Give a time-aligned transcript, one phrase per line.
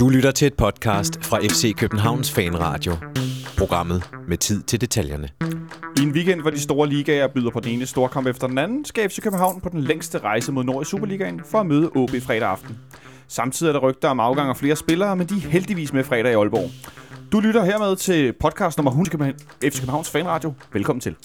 [0.00, 2.92] Du lytter til et podcast fra FC Københavns Fanradio.
[3.58, 5.28] Programmet med tid til detaljerne.
[5.98, 8.58] I en weekend, hvor de store ligaer byder på den ene store kamp efter den
[8.58, 11.90] anden, skal FC København på den længste rejse mod nord i Superligaen for at møde
[11.96, 12.78] OB fredag aften.
[13.28, 16.32] Samtidig er der rygter om afgang af flere spillere, men de er heldigvis med fredag
[16.32, 16.70] i Aalborg.
[17.32, 20.52] Du lytter hermed til podcast nummer 100 FC Københavns Fanradio.
[20.72, 21.16] Velkommen til.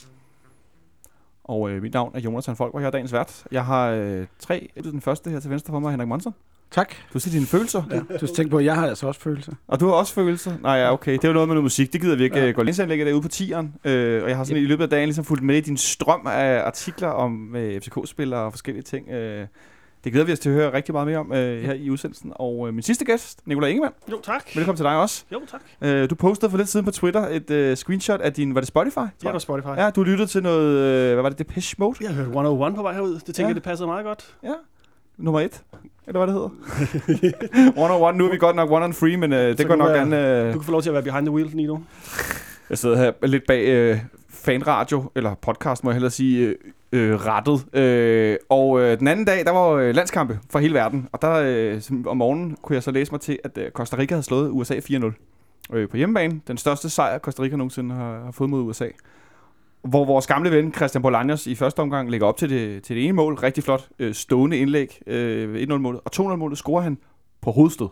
[1.44, 3.44] Og øh, mit navn er Jonathan Folk, og jeg er dagens vært.
[3.52, 4.70] Jeg har øh, tre.
[4.84, 6.34] Den første her til venstre for mig, Henrik Monsen.
[6.72, 6.96] Tak.
[7.14, 7.84] Du siger dine følelser.
[7.92, 8.00] Ja.
[8.00, 9.54] Du skal tænke på, at jeg har altså også følelser.
[9.68, 10.54] Og du har også følelser?
[10.62, 11.14] Nej, ja, okay.
[11.14, 11.94] Det er jo noget med noget musik.
[11.94, 12.52] Det gider vi ikke ja.
[12.52, 13.76] gå længere derude på tieren.
[13.86, 14.64] Øh, og jeg har sådan yep.
[14.64, 18.40] i løbet af dagen ligesom fulgt med i din strøm af artikler om øh, FCK-spillere
[18.40, 19.10] og forskellige ting.
[19.10, 19.48] Øh,
[20.06, 22.32] det glæder vi os til at høre rigtig meget mere om øh, her i udsendelsen.
[22.36, 23.94] Og øh, min sidste gæst, Nikolaj Ingemann.
[24.12, 24.56] Jo, tak.
[24.56, 25.24] Velkommen til dig også.
[25.34, 25.62] Jo, tak.
[25.82, 28.68] Øh, du postede for lidt siden på Twitter et øh, screenshot af din, var det
[28.68, 28.98] Spotify?
[28.98, 29.68] Ja, det var Spotify.
[29.68, 31.98] Ja, du lyttede til noget, øh, hvad var det, Depeche Mode?
[32.02, 33.14] Jeg har hørt 101 på vej herud.
[33.14, 33.48] Det tænker ja.
[33.48, 34.36] jeg, det passede meget godt.
[34.44, 34.54] Ja,
[35.18, 35.64] nummer et.
[36.08, 37.70] Eller hvad det hedder?
[37.82, 40.42] 101, nu er vi godt nok one on free, men øh, det går nok gerne...
[40.42, 40.54] Øh...
[40.54, 41.78] Du kan få lov til at være behind the wheel, Nino.
[42.70, 46.56] Jeg sidder her lidt bag øh, fanradio, eller podcast må jeg hellere sige, øh,
[46.92, 47.76] øh, rettet.
[47.76, 51.08] Øh, og øh, den anden dag, der var øh, landskampe for hele verden.
[51.12, 54.14] Og der øh, om morgenen kunne jeg så læse mig til, at øh, Costa Rica
[54.14, 55.12] havde slået USA 4-0
[55.74, 56.42] øh, på hjemmebane.
[56.48, 58.88] Den største sejr, Costa Rica nogensinde har, har fået mod USA.
[59.86, 63.06] Hvor vores gamle ven Christian Bolaños i første omgang lægger op til det, til det
[63.06, 63.34] ene mål.
[63.34, 65.00] Rigtig flot øh, stående indlæg.
[65.08, 66.02] Øh, 1-0-målet.
[66.06, 66.98] Og 2-0-målet scorer han
[67.42, 67.88] på hovedstød.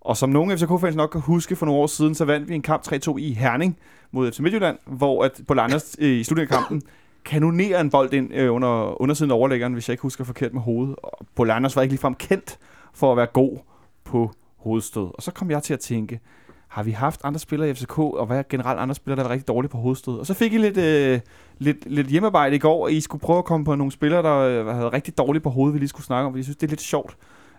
[0.00, 2.62] Og som nogle FCK-fans nok kan huske for nogle år siden, så vandt vi en
[2.62, 3.78] kamp 3-2 i Herning
[4.10, 6.82] mod FC Midtjylland, hvor at Bolaños øh, i slutningen af kampen
[7.24, 10.62] kanonerer en bold ind øh, under undersiden af overlæggeren, hvis jeg ikke husker forkert med
[10.62, 10.96] hovedet.
[11.02, 12.58] Og Bolaños var ikke ligefrem kendt
[12.94, 13.58] for at være god
[14.04, 15.08] på hovedstød.
[15.14, 16.20] Og så kom jeg til at tænke,
[16.68, 19.32] har vi haft andre spillere i FCK, og hvad er generelt andre spillere, der er
[19.32, 20.18] rigtig dårlige på hovedstød?
[20.18, 21.20] Og så fik I lidt, øh,
[21.58, 24.36] lidt, lidt hjemmearbejde i går, og I skulle prøve at komme på nogle spillere, der
[24.36, 26.66] øh, havde rigtig dårligt på hovedet, vi lige skulle snakke om, fordi jeg synes, det
[26.66, 27.16] er lidt sjovt.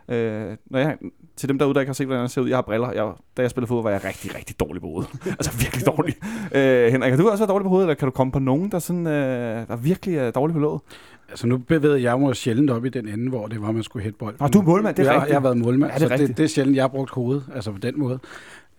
[0.10, 0.98] Øh, når jeg,
[1.36, 2.92] til dem derude, der ikke har set, hvordan jeg ser ud, jeg har briller.
[2.92, 5.10] Jeg, da jeg spillede fodbold, var jeg rigtig, rigtig dårlig på hovedet.
[5.40, 6.16] altså virkelig dårlig.
[6.56, 8.72] øh, Henrik, har du også været dårlig på hovedet, eller kan du komme på nogen,
[8.72, 10.82] der, sådan, øh, der virkelig er dårlig på låget?
[11.30, 14.04] Altså nu bevægede jeg mig sjældent op i den ende, hvor det var, man skulle
[14.04, 14.36] hætte bold.
[14.40, 15.30] Og du er målmand, det er jeg, rigtigt.
[15.30, 17.12] Jeg har været målmand, ja, det, er så det, det, er sjældent, jeg har brugt
[17.12, 18.20] hovedet, altså på den måde.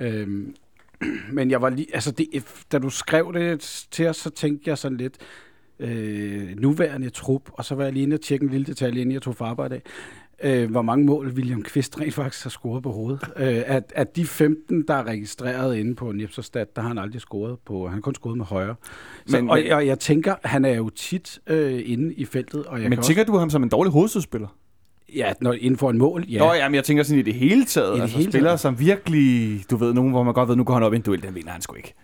[0.01, 0.55] Øhm,
[1.37, 2.29] men jeg var lige, altså det,
[2.73, 5.19] da du skrev det til os, så tænkte jeg sådan lidt,
[5.79, 9.13] øh, nuværende trup, og så var jeg lige inde og tjekke en lille detalje, inden
[9.13, 9.83] jeg tog for arbejde af
[10.43, 13.21] øh, hvor mange mål William Kvist rent faktisk har scoret på hovedet.
[13.37, 17.21] Øh, at, at de 15, der er registreret inde på Nipserstad, der har han aldrig
[17.21, 17.87] scoret på.
[17.87, 18.75] Han har kun scoret med højre.
[19.27, 22.67] Så, men, og, og jeg tænker, han er jo tit øh, inde i feltet.
[22.67, 23.33] Og jeg men tænker også...
[23.33, 24.49] du ham som en dårlig hovedstødspiller?
[25.17, 26.39] Ja, når, inden for en mål, ja.
[26.39, 27.91] Nå, ja, men jeg tænker sådan i det hele taget.
[27.91, 28.61] I det altså hele spillere, taget.
[28.61, 31.03] som virkelig, du ved, nogen, hvor man godt ved, nu går han op i en
[31.03, 31.95] duel, den vinder han sgu ikke.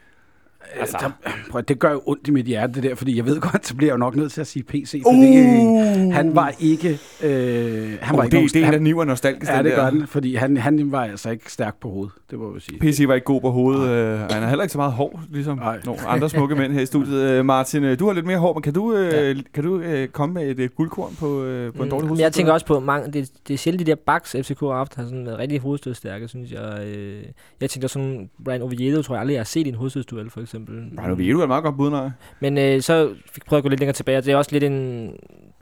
[0.81, 0.97] Altså.
[1.00, 3.66] Der, prøv, det gør jo ondt i mit hjerte, det der, fordi jeg ved godt,
[3.66, 6.15] så bliver jeg jo nok nødt til at sige PC, fordi uh.
[6.15, 6.99] han var ikke...
[7.22, 9.53] Øh, han oh, var ikke det, det er en af niver nostalgisk.
[9.53, 12.53] Ja, det gør den, fordi han, han var altså ikke stærk på hovedet, det må
[12.55, 12.78] jeg sige.
[12.78, 15.59] PC var ikke god på hovedet, øh, han er heller ikke så meget hår, ligesom
[15.59, 15.81] Ej.
[15.84, 17.22] nogle andre smukke mænd her i studiet.
[17.22, 19.43] Øh, Martin, øh, du har lidt mere hår, men kan du, øh, ja.
[19.55, 21.84] kan du øh, komme med et øh, guldkorn på, øh, på mm.
[21.84, 22.25] en dårlig hovedstød?
[22.25, 24.94] Jeg tænker også på, mange, det, det er sjældent de der backs, FCK har haft,
[24.94, 26.87] har sådan været rigtig hovedstødstærke, synes jeg.
[26.87, 27.22] Øh,
[27.60, 30.41] jeg tænker sådan, Brian Oviedo tror jeg aldrig, jeg har set i en hovedstødsduel, for
[30.41, 30.56] eksempel.
[30.97, 32.11] Brian Oviedo er et meget godt bud, nej.
[32.41, 34.65] Men øh, så fik jeg prøvet at gå lidt længere tilbage, det er også lidt
[34.65, 35.11] en...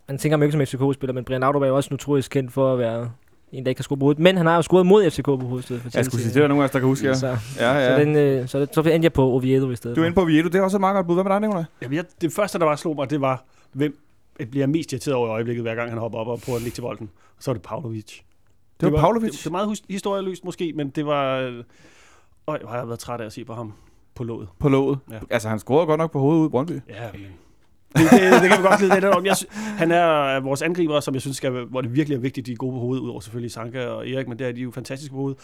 [0.08, 2.72] Man tænker mig ikke som FCK-spiller, men Brian Audrup er jo også notorisk kendt for
[2.72, 3.10] at være
[3.52, 4.22] en, der ikke kan score på hovedet.
[4.22, 5.82] Men han har jo scoret mod FCK på hovedstedet.
[5.82, 7.14] For jeg skulle sige, det er der nogen af os, der kan huske, ja.
[7.14, 7.96] Så, ja, ja.
[7.96, 9.96] Så, den, øh, så, så endte jeg på Oviedo i stedet.
[9.96, 11.14] Du er inde på Oviedo, det er også et meget godt bud.
[11.14, 11.64] Hvad med dig, Nicolaj?
[11.82, 13.98] Jamen, jeg, det første, der bare slog mig, det var, hvem
[14.38, 16.62] jeg bliver mest irriteret over i øjeblikket, hver gang han hopper op og prøver at
[16.62, 17.10] ligge til bolden.
[17.36, 18.04] Og så var det Pavlovic.
[18.04, 18.22] Det,
[18.80, 19.30] det var, var Pavlovic?
[19.30, 21.38] Det, det, var meget historieløst måske, men det var...
[21.38, 21.64] Øh,
[22.48, 23.72] jeg har været træt af at se på ham
[24.14, 24.48] på låget.
[24.58, 24.98] På låget?
[25.10, 25.18] Ja.
[25.30, 26.72] Altså, han scorede godt nok på hovedet ud i Brøndby.
[26.88, 27.20] Ja, men...
[27.96, 29.26] Det, det, det, kan vi godt lide lidt om.
[29.26, 32.52] Jeg, han er vores angriber, som jeg synes, skal, hvor det virkelig er vigtigt, de
[32.52, 35.12] er gode på hovedet, udover selvfølgelig Sanka og Erik, men der er de jo fantastiske
[35.12, 35.38] på hovedet.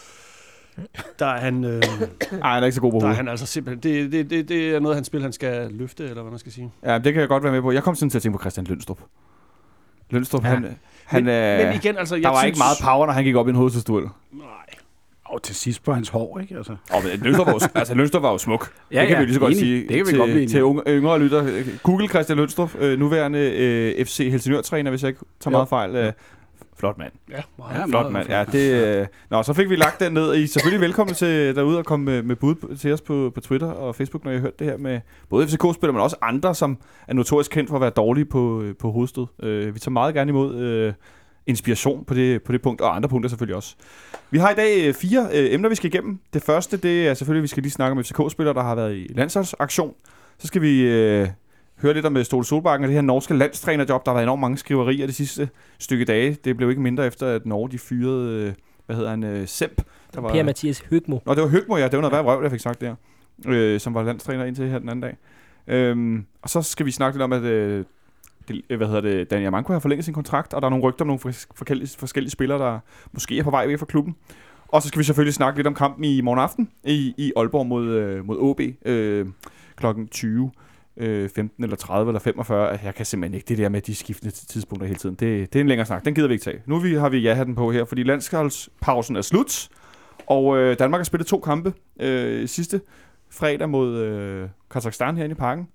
[1.19, 1.63] Der er han...
[1.63, 1.81] Øh,
[2.43, 3.01] Ej, han er ikke så god på hovedet.
[3.01, 3.83] Der er han altså simpelthen...
[3.83, 6.51] Det, det, det, det er noget, han spil, han skal løfte, eller hvad man skal
[6.51, 6.71] sige.
[6.83, 7.71] Ja, det kan jeg godt være med på.
[7.71, 8.99] Jeg kom sådan til at tænke på Christian Lønstrup.
[10.09, 10.49] Lønstrup, ja.
[10.49, 10.77] han...
[11.05, 12.15] han men, øh, men igen, altså...
[12.15, 12.47] Der var synes...
[12.47, 14.03] ikke meget power, når han gik op i en hovedstødstuel.
[14.31, 14.45] Nej.
[15.31, 16.55] Og til sidst på hans hår, ikke?
[16.55, 16.75] Altså.
[16.91, 18.73] Men Lønstrup var, jo, altså, Lønstrup var jo smuk.
[18.91, 19.59] Ja, det kan ja, vi lige så godt enig.
[19.59, 21.63] sige det kan vi til, godt blive til unge, yngre lytter.
[21.83, 25.95] Google Christian Lønstrup, øh, nuværende øh, FC Helsingør-træner, hvis jeg ikke tager meget fejl.
[25.95, 26.13] Øh,
[26.81, 27.11] flot mand.
[27.29, 28.29] Ja, meget ja, flot mand.
[28.29, 30.35] Ja, det, øh, nå, så fik vi lagt den ned.
[30.35, 33.41] I er selvfølgelig velkommen til derude og komme med, med bud til os på, på
[33.41, 34.99] Twitter og Facebook, når I har hørt det her med
[35.29, 38.91] både FCK-spillere, men også andre, som er notorisk kendt for at være dårlige på, på
[38.91, 39.25] hovedstød.
[39.43, 40.93] Øh, vi tager meget gerne imod øh,
[41.47, 43.75] inspiration på det, på det punkt, og andre punkter selvfølgelig også.
[44.31, 46.19] Vi har i dag øh, fire øh, emner, vi skal igennem.
[46.33, 48.95] Det første, det er selvfølgelig, at vi skal lige snakke om FCK-spillere, der har været
[48.95, 49.93] i landsholdsaktion.
[50.37, 51.27] Så skal vi øh,
[51.81, 54.05] høre lidt om øh, Ståle Solbakken og det her norske landstrænerjob.
[54.05, 55.49] Der har været enormt mange skriverier de sidste
[55.79, 56.37] stykke dage.
[56.43, 58.53] Det blev ikke mindre efter, at Norge de fyrede øh,
[58.85, 59.81] hvad hedder han, øh, Semp.
[60.13, 61.19] Der var, Per-Mathias Høgmo.
[61.25, 61.83] Nå, det var Høgmo, ja.
[61.83, 62.95] Det var noget værd røv, jeg fik sagt der.
[63.47, 65.17] Øh, som var landstræner indtil her den anden dag.
[65.67, 67.85] Øhm, og så skal vi snakke lidt om, at det, øh,
[68.69, 71.05] Øh, hvad hedder det, Daniel Manko har forlænget sin kontrakt, og der er nogle rygter
[71.05, 71.19] om nogle
[71.55, 72.79] forskellige, forskellige spillere, der
[73.11, 74.15] måske er på vej væk fra klubben.
[74.67, 77.67] Og så skal vi selvfølgelig snakke lidt om kampen i morgen aften i, i Aalborg
[77.67, 79.25] mod, øh, mod OB øh,
[79.75, 80.51] klokken 20.
[80.97, 82.79] Øh, 15 eller 30 eller 45.
[82.83, 85.15] Jeg kan simpelthen ikke det der med de skiftende tidspunkter hele tiden.
[85.15, 86.05] Det, det er en længere snak.
[86.05, 86.61] Den gider vi ikke tage.
[86.65, 89.69] Nu har vi, har vi ja-hatten på her, fordi landsholdspausen er slut.
[90.27, 92.81] Og øh, Danmark har spillet to kampe øh, sidste
[93.29, 95.67] fredag mod øh, Kazakhstan herinde i parken.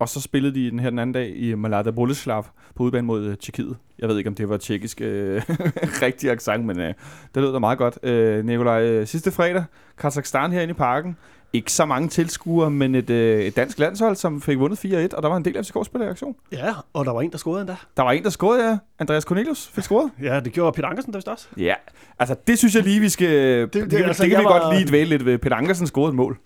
[0.00, 3.24] Og så spillede de den her den anden dag i Malada Boleslav på udebane mod
[3.24, 3.76] øh, Tjekkiet.
[3.98, 5.42] Jeg ved ikke, om det var tjekkisk øh,
[6.02, 6.94] rigtig accent, men øh,
[7.34, 7.98] det lød da meget godt.
[8.02, 9.64] Øh, Nikolaj, øh, sidste fredag,
[9.98, 11.16] Kazakhstan herinde i parken.
[11.52, 15.22] Ikke så mange tilskuere, men et, øh, et dansk landshold, som fik vundet 4-1, og
[15.22, 16.34] der var en del FCK-spillere i aktion.
[16.52, 17.76] Ja, og der var en, der scorede endda.
[17.96, 18.78] Der var en, der scorede, ja.
[18.98, 20.10] Andreas Cornelius fik scoret.
[20.22, 21.48] Ja, det gjorde Peter Ankersen der vist også.
[21.56, 21.74] Ja,
[22.18, 23.28] altså det synes jeg lige, vi skal...
[23.62, 25.38] Det, det, det, altså, det kan vi var- godt lige dvæle lidt ved.
[25.38, 26.38] Peter Ankersen scorede et mål.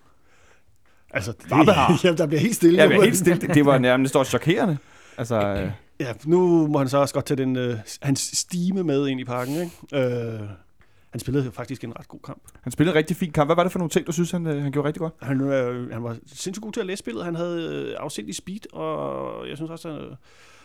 [1.15, 2.01] Altså, har.
[2.05, 2.89] Jamen, der bliver helt stille.
[2.89, 3.41] Men helt stille.
[3.41, 4.79] Det var nærmest også chokerende.
[5.19, 5.71] Altså, øh,
[6.01, 9.25] Ja, nu må han så også godt tage den, øh, hans stime med ind i
[9.25, 9.55] parken.
[9.55, 10.07] Ikke?
[10.07, 10.41] Øh,
[11.11, 12.43] han spillede faktisk en ret god kamp.
[12.63, 13.49] han spillede en rigtig fin kamp.
[13.49, 15.15] Hvad var det for nogle ting, du synes, han, øh, han gjorde rigtig godt?
[15.23, 17.25] Han, øh, han var sindssygt god til at læse spillet.
[17.25, 20.11] Han havde øh, afsindig speed, og jeg synes også, at øh,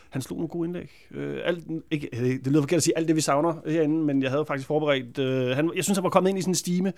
[0.10, 0.92] han slog nogle gode indlæg.
[1.12, 4.24] Øh, alt, ikke, øh, det lyder forkert at sige alt det, vi savner herinde, men
[4.24, 5.20] jeg havde faktisk forberedt...
[5.20, 6.94] Øh, han, jeg synes, han var kommet ind i sådan en stime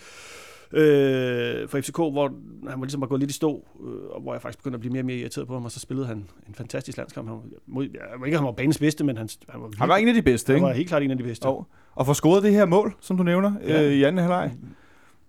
[0.73, 2.27] øh, for FCK, hvor
[2.69, 4.79] han var ligesom var gået lidt i stå, øh, og hvor jeg faktisk begyndte at
[4.79, 7.27] blive mere og mere irriteret på ham, og så spillede han en fantastisk landskamp.
[7.27, 9.89] Han var, mod, jeg ved ikke, han var banens bedste, men han, han var, Han
[9.89, 10.65] var en af de bedste, han ikke?
[10.67, 11.45] var helt klart en af de bedste.
[11.45, 13.83] Og, og få scoret det her mål, som du nævner, Ja.
[13.87, 14.51] øh, i anden halvleg.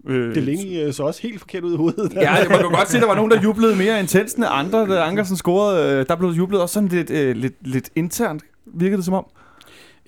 [0.06, 2.12] Øh, Det længe øh, så også helt forkert ud i hovedet.
[2.14, 4.86] Ja, man kan godt se, at der var nogen, der jublede mere intenst end andre.
[4.96, 8.96] Da Ankersen scorede, øh, der blev jublet også sådan lidt, øh, lidt, lidt internt, virkede
[8.96, 9.26] det som om.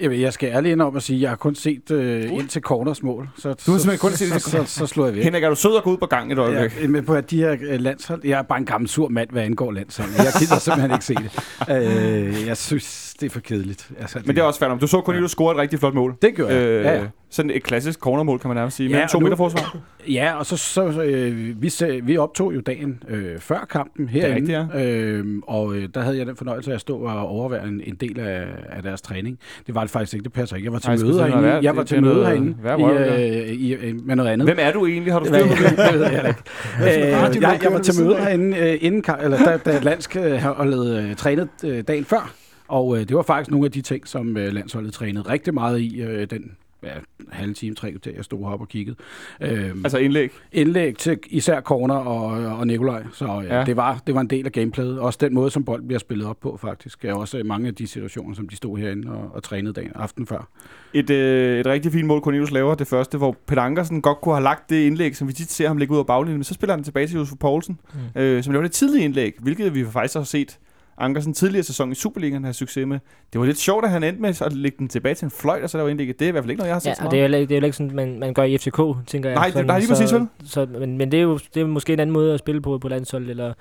[0.00, 2.62] Jamen, jeg skal ærligt indrømme at sige, at jeg har kun set øh, ind til
[2.62, 3.28] corners mål.
[3.36, 5.24] Så, Du har simpelthen kun set så, så, så, så slår jeg væk.
[5.24, 6.82] Henrik, er du sød at gå ud på gangen et øjeblik?
[6.82, 9.30] Ja, men på at de her øh, landshold, jeg er bare en gammel sur mand,
[9.30, 10.08] hvad angår landshold.
[10.18, 11.30] Jeg gider simpelthen ikke se det.
[11.70, 13.90] Øh, jeg synes, det er for kedeligt.
[14.00, 14.80] Altså, Men det er også nok.
[14.80, 16.14] Du så Cornelius score et rigtig flot mål.
[16.22, 16.62] Det gør jeg.
[16.68, 17.06] Øh, ja, ja.
[17.30, 18.90] Sådan et klassisk cornermål, kan man nærmest sige.
[18.90, 19.76] Ja, Med to nu- meter forsvar.
[20.08, 21.70] Ja, og så, så øh, vi,
[22.02, 26.26] vi optog jo dagen øh, før kampen herinde, rigtigt, øh, og øh, der havde jeg
[26.26, 29.38] den fornøjelse af at stå og overvære en, en del af, af deres træning.
[29.66, 30.66] Det var det faktisk ikke, det passer ikke.
[30.66, 31.62] Jeg var til Nej, møde herinde, værd.
[31.62, 34.48] jeg var Det- til det er møde herinde i, øh, i, øh, med noget andet.
[34.48, 35.12] Hvem er du egentlig?
[35.12, 35.62] Har du Det styr på
[35.92, 36.00] det?
[36.00, 37.06] ved jeg ikke.
[37.10, 41.48] Øh, du jeg, var til møde herinde, øh, inden, eller da, da landsholdet øh, trænede
[41.64, 42.34] øh, dagen før,
[42.74, 45.80] og øh, det var faktisk nogle af de ting, som øh, landsholdet trænede rigtig meget
[45.80, 46.90] i øh, den ja,
[47.30, 48.96] halve time, tre kvarter, jeg stod heroppe og kiggede.
[49.40, 50.30] Øh, Altså indlæg.
[50.52, 52.26] indlæg til især Corner og,
[52.58, 53.58] og Nikolaj, så ja, Ja.
[53.58, 53.64] ja.
[53.64, 54.98] det, var, det var en del af gameplayet.
[55.00, 57.04] Også den måde, som bolden bliver spillet op på, faktisk.
[57.04, 60.26] Er også mange af de situationer, som de stod herinde og, og trænede dagen aften
[60.26, 60.48] før.
[60.94, 62.74] Et, øh, et rigtig fint mål, Cornelius laver.
[62.74, 65.68] Det første, hvor Peter Ankersen godt kunne have lagt det indlæg, som vi tit ser
[65.68, 66.38] ham lægge ud af baglinjen.
[66.38, 67.78] Men så spiller han tilbage til Josef Poulsen,
[68.14, 68.20] Mm.
[68.20, 70.58] øh, som laver det tidlige indlæg, hvilket vi faktisk har set
[70.98, 72.98] Ankersen tidligere sæson i Superligaen have succes med.
[73.32, 75.62] Det var lidt sjovt, at han endte med at lægge den tilbage til en fløjt,
[75.62, 76.18] og så laver indlægget.
[76.18, 77.10] Det er i hvert fald ikke noget, jeg har set Ja, så meget.
[77.12, 79.28] det er jo ikke, det er jo ikke sådan, man, man gør i FCK, tænker
[79.30, 79.34] jeg.
[79.36, 80.26] Nej, det- Sådan, nej, lige præcis, vel?
[80.44, 82.60] så, så, men, men det er jo det er måske en anden måde at spille
[82.60, 83.52] på på landshold, eller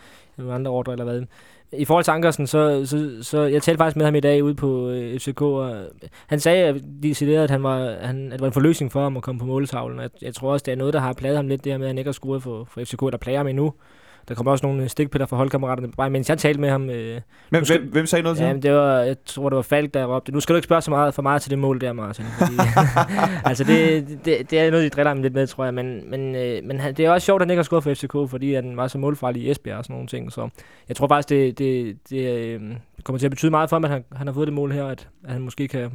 [0.51, 1.21] andre ordre, eller hvad.
[1.77, 4.55] I forhold til Ankersen, så, så, så jeg talte faktisk med ham i dag ude
[4.55, 5.83] på øh, FCK, og
[6.27, 9.17] han sagde at de at, han var, han, at det var en forløsning for ham
[9.17, 9.99] at komme på måltavlen.
[9.99, 11.85] Jeg, jeg tror også, det er noget, der har pladet ham lidt, det her med,
[11.85, 13.73] at han ikke har scoret for, for FCK, der plager ham endnu.
[14.27, 16.89] Der kommer også nogle stikpiller fra holdkammeraterne, bare mens jeg talte med ham.
[16.89, 18.61] Øh, Men Måske- hvem, hvem sagde noget til ham?
[18.61, 20.31] det var, jeg tror, det var Falk, der råbte.
[20.31, 22.25] Nu skal du ikke spørge så meget, for meget til det mål der, Martin.
[22.39, 22.53] Fordi,
[23.45, 25.73] altså, det, det, det, er noget, de driller ham lidt med, tror jeg.
[25.73, 28.31] Men, men, øh, men det er også sjovt, at han ikke har skåret for FCK,
[28.31, 30.31] fordi han var så målfarlig i Esbjerg og sådan nogle ting.
[30.31, 30.49] Så
[30.87, 32.61] jeg tror faktisk, det, det, det øh,
[33.03, 34.85] kommer til at betyde meget for ham, at han, han har fået det mål her,
[34.85, 35.91] at, at han måske kan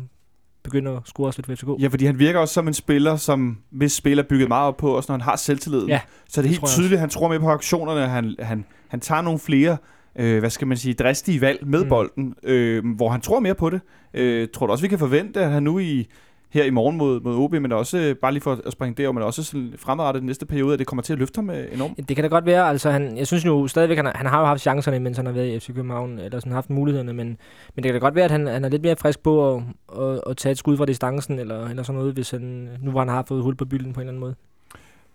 [0.71, 1.83] begynde at score også lidt for FCK.
[1.83, 4.77] Ja, fordi han virker også som en spiller, som hvis spiller er bygget meget op
[4.77, 5.89] på, også når han har selvtilliden.
[5.89, 8.09] Ja, så er det, det helt tydeligt, at han tror mere på aktionerne.
[8.09, 9.77] Han, han, han tager nogle flere,
[10.19, 11.83] øh, hvad skal man sige, dristige valg med.
[11.83, 11.89] Mm.
[11.89, 13.81] bolden, øh, hvor han tror mere på det.
[14.15, 16.09] Øh, tror du også, vi kan forvente, at han nu i
[16.51, 19.13] her i morgen mod, mod OB, men også, øh, bare lige for at springe derover,
[19.13, 21.75] men også sådan fremadrettet den næste periode, at det kommer til at løfte ham øh,
[21.75, 22.09] enormt.
[22.09, 24.47] Det kan da godt være, altså han, jeg synes jo stadigvæk, han han har jo
[24.47, 27.37] haft chancerne, mens han har været i FC København, eller sådan haft mulighederne, men, men
[27.77, 29.63] det kan da godt være, at han, han er lidt mere frisk på at,
[29.99, 33.01] at, at tage et skud fra distancen, eller, eller sådan noget, hvis han, nu hvor
[33.01, 34.35] han har fået hul på bylden på en eller anden måde.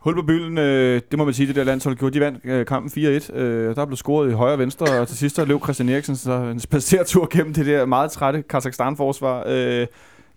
[0.03, 2.13] Hul på bylden, øh, det må man sige, det der landshold gjorde.
[2.13, 3.35] De vandt øh, kampen 4-1.
[3.35, 6.31] Øh, der blev scoret i højre og venstre, og til sidst løb Christian Eriksen så
[6.33, 9.43] en spacertur gennem det der meget trætte Kazakhstan-forsvar.
[9.47, 9.87] Øh,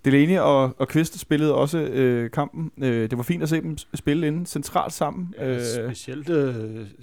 [0.07, 2.71] Delaney og, og Kvist spillede også øh, kampen.
[2.79, 5.35] Øh, det var fint at se dem spille inde centralt sammen.
[5.39, 6.55] Ja, Øh, specielt, øh,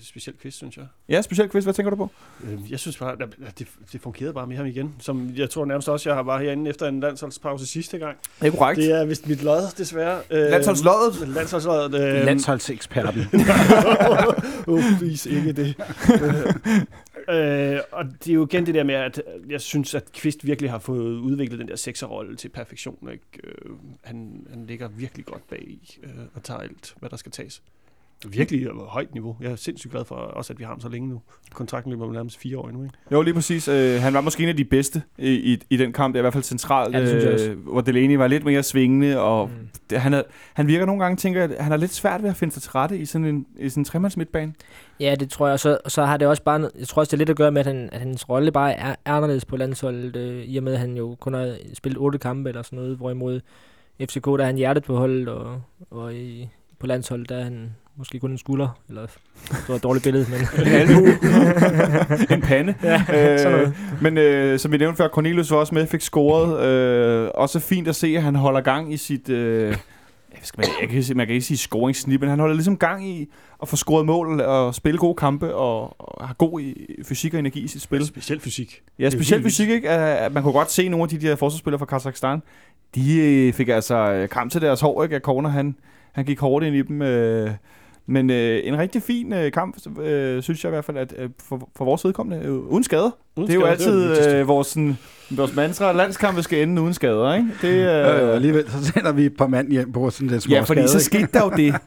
[0.04, 0.86] specielt quiz, synes jeg.
[1.10, 1.66] ja, specielt Kvist.
[1.66, 2.10] Hvad tænker du på?
[2.44, 3.16] Øh, Jeg synes bare,
[3.60, 4.94] det, det fungerede bare med ham igen.
[5.00, 8.18] Som jeg tror nærmest også, jeg var herinde efter en landsholdspause sidste gang.
[8.42, 8.78] Det er korrekt.
[8.78, 10.20] Det er vist mit lod, desværre.
[10.32, 11.28] Øh, Landsholdsloddet?
[11.28, 12.02] Landsholdsloddet.
[12.02, 13.22] Øh, Øh, Landsholdseksperten.
[14.68, 15.76] uh, please, ikke det.
[17.30, 20.72] øh, og det er jo igen det der med, at jeg synes, at Kvist virkelig
[20.72, 22.93] har fået udviklet den der sekserrolle til perfektion.
[23.12, 23.24] Ikke?
[23.44, 23.72] Øh,
[24.04, 27.62] han, han ligger virkelig godt bag i øh, og tager alt, hvad der skal tages.
[28.28, 29.38] Virkelig øh, højt niveau.
[29.42, 31.22] Jeg er sindssygt glad for også, at vi har ham så længe nu.
[31.54, 32.84] Kontrakten løber med nærmest fire år nu.
[32.84, 32.96] Ikke?
[33.12, 33.68] Jo, lige præcis.
[33.68, 36.14] Øh, han var måske en af de bedste i, i, i den kamp.
[36.14, 37.54] Det er i hvert fald centralt, Ja, det synes jeg øh, også.
[37.54, 39.20] hvor Delaney var lidt mere svingende.
[39.20, 39.68] Og Mm.
[39.90, 40.24] det, han, er,
[40.54, 42.62] han virker nogle gange, tænker jeg, at han har lidt svært ved at finde sig
[42.62, 44.54] til rette i sådan en, i sådan en tremands midtbane.
[45.04, 45.60] Ja, det tror jeg.
[45.60, 46.70] Så, så har det også bare...
[46.80, 48.74] Jeg tror også, det er lidt at gøre med, at, han, at hans rolle bare
[48.74, 52.00] er, er anderledes på landsholdet, øh, i og med, at han jo kun har spillet
[52.00, 53.40] otte kampe eller sådan noget, hvorimod
[54.02, 57.76] FCK, der er han hjertet på holdet, og, og i, på landsholdet, der er han
[57.96, 59.02] måske kun en skulder, eller
[59.50, 60.40] det var et dårligt billede, men...
[60.68, 61.06] En albu.
[62.34, 62.76] en pande.
[62.84, 63.76] ja, sådan noget.
[64.02, 66.66] men øh, som vi nævnte før, Cornelius var også med, fik scoret.
[66.66, 69.30] Øh, også fint at se, at han holder gang i sit...
[69.30, 69.76] Øh,
[70.44, 73.30] skal man, jeg kan, man kan ikke sige scoringssnit, men han holder ligesom gang i
[73.62, 77.40] at få scoret mål og spille gode kampe og, og har god i, fysik og
[77.40, 78.06] energi i sit spil.
[78.06, 78.82] Specielt fysik.
[79.00, 79.90] Ja, Det specielt fysik, ikke?
[79.90, 82.42] At man kunne godt se nogle af de der forsvarsspillere fra Kazakhstan.
[82.96, 85.16] De øh, fik altså øh, kram til deres hår, ikke?
[85.16, 85.76] At Corner, han,
[86.12, 87.02] han gik hårdt ind i dem.
[87.02, 87.52] Øh,
[88.06, 91.30] men øh, en rigtig fin øh, kamp, øh, synes jeg i hvert fald, at øh,
[91.40, 93.12] for, for vores vedkommende, øh, uden skader.
[93.36, 94.98] Uden det er jo skader, det altid øh, vores, sådan,
[95.38, 97.50] vores mantra, landskampe skal ende uden skader, ikke?
[97.62, 100.56] Det, øh, Øh, alligevel så sender vi et par mand hjem på sådan den små
[100.56, 101.76] Ja, fordi skade, så skete der jo det.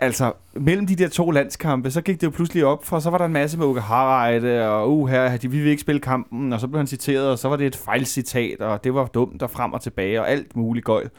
[0.00, 3.18] Altså, mellem de der to landskampe, så gik det jo pludselig op, for så var
[3.18, 6.52] der en masse med Uke Harreide, og uh, her, de, vi vil ikke spille kampen,
[6.52, 9.42] og så blev han citeret, og så var det et fejlcitat, og det var dumt,
[9.42, 11.10] og frem og tilbage, og alt muligt gøjl.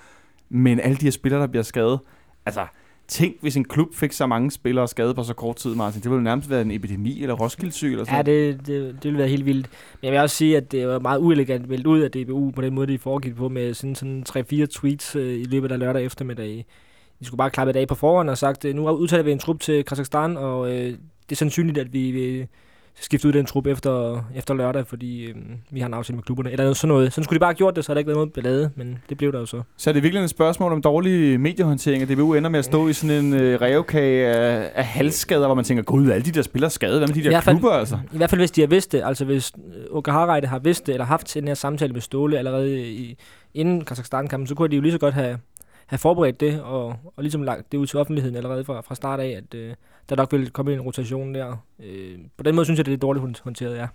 [0.50, 2.00] Men alle de her spillere, der bliver skadet,
[2.46, 2.62] altså,
[3.10, 6.02] tænk, hvis en klub fik så mange spillere skadet på så kort tid, Martin.
[6.02, 9.04] Det ville nærmest være en epidemi, eller Roskilde syg, eller sådan Ja, det, det, det
[9.04, 9.70] ville være helt vildt.
[10.02, 12.62] Men jeg vil også sige, at det var meget uelegant meldt ud af DBU på
[12.62, 16.06] den måde, de foregik på med sådan, sådan 3-4 tweets øh, i løbet af lørdag
[16.06, 16.66] eftermiddag.
[17.20, 19.40] De skulle bare klappe et af på forhånd og sagt, øh, nu udtaler vi en
[19.40, 22.48] trup til Kazakhstan, og øh, det er sandsynligt, at vi vil
[23.02, 25.36] skifte ud den trup efter, efter lørdag, fordi øh,
[25.72, 26.52] vi har en aftale med klubberne.
[26.52, 27.14] Eller sådan noget.
[27.14, 28.98] Sådan skulle de bare have gjort det, så havde der ikke været noget ballade, men
[29.10, 29.62] det blev der jo så.
[29.78, 32.88] Så er det virkelig et spørgsmål om dårlig mediehåndtering, at DBU ender med at stå
[32.88, 36.42] i sådan en øh, revkage af, af halsskader, hvor man tænker, gud, alle de der
[36.42, 36.98] spillere er skadet.
[37.00, 37.98] Hvad med de I der hvert fald- klubber, altså?
[38.14, 39.52] I hvert fald hvis de har vidst det, altså hvis
[39.92, 43.18] Uke Harreide har vidst det, eller haft den her samtale med Ståle allerede i,
[43.54, 45.38] inden Kazakhstan-kampen, så kunne de jo lige så godt have,
[45.88, 49.20] have forberedt det, og, og ligesom lagt det ud til offentligheden allerede fra, fra start
[49.20, 49.74] af, at øh,
[50.10, 51.64] der nok ville komme en rotation der.
[51.86, 53.88] Øh, på den måde synes jeg, det er lidt dårligt hånd- håndteret, ja.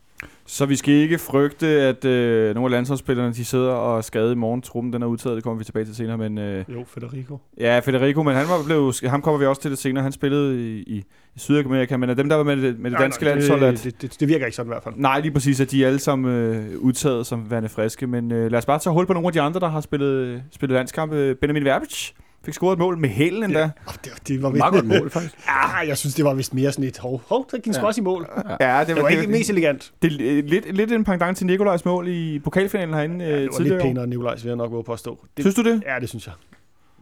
[0.47, 4.33] Så vi skal ikke frygte, at øh, nogle af landsholdsspillerne de sidder og er skadet
[4.33, 4.63] i morgen.
[4.63, 6.19] Truppen den er udtaget, det kommer vi tilbage til senere.
[6.19, 7.39] Men øh, Jo, Federico.
[7.61, 10.03] ja, Federico, men han var blevet, ham kommer vi også til det senere.
[10.03, 10.97] Han spillede i, i,
[11.35, 13.85] i Sydamerika, men af dem, der var med det, med det danske landshold, at, det,
[13.85, 14.95] det, det, det virker ikke sådan i hvert fald.
[14.97, 18.07] Nej, lige præcis, at de er alle sammen øh, udtaget som værende friske.
[18.07, 20.43] Men øh, lad os bare tage hul på nogle af de andre, der har spillet,
[20.53, 21.35] spillet landskampe.
[21.41, 22.11] Benjamin Verbic
[22.45, 23.59] fik scoret et mål med hælen endda.
[23.59, 23.71] Ja.
[23.87, 25.35] Oh, det, det var Meget godt mål, faktisk.
[25.49, 27.23] ah, jeg synes, det var vist mere sådan et hov.
[27.29, 27.85] Hov, der gik Ja.
[27.87, 28.27] også i mål.
[28.61, 29.93] Ja, det Det var ikke mest elegant.
[30.03, 33.47] det, er lidt, lidt en pendant til Nikolajs mål i pokalfinalen herinde Ja, øh, det
[33.51, 33.77] var tidligere.
[33.79, 35.19] lidt pænere end Nikolajs, vil jeg nok våge påstå.
[35.37, 35.83] Det, Synes du det?
[35.87, 36.35] Ja, det synes jeg.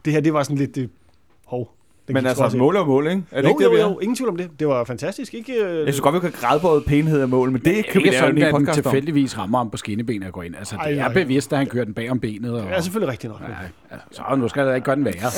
[0.05, 0.89] Det her, det var sådan lidt det,
[1.45, 1.71] hov.
[2.07, 3.23] Den Men altså, mål er mål, ikke?
[3.31, 3.87] Er det jo, ikke jo, det, vi er?
[3.89, 4.49] jo, ingen tvivl om det.
[4.59, 5.33] Det var fantastisk.
[5.33, 8.05] Ikke, øh, Jeg synes godt, vi kan græde pænhed af mål, men det kan vi
[8.07, 10.55] ikke en sådan, at den tilfældigvis rammer ham på skinnebenet og går ind.
[10.55, 11.13] Altså, Ej, det er nej.
[11.13, 12.53] bevidst, at han kører den bag om benet.
[12.53, 13.41] Og, Det er selvfølgelig rigtigt nok.
[13.41, 13.47] ja,
[13.91, 15.31] ja, så nu skal der ikke gøre den værre.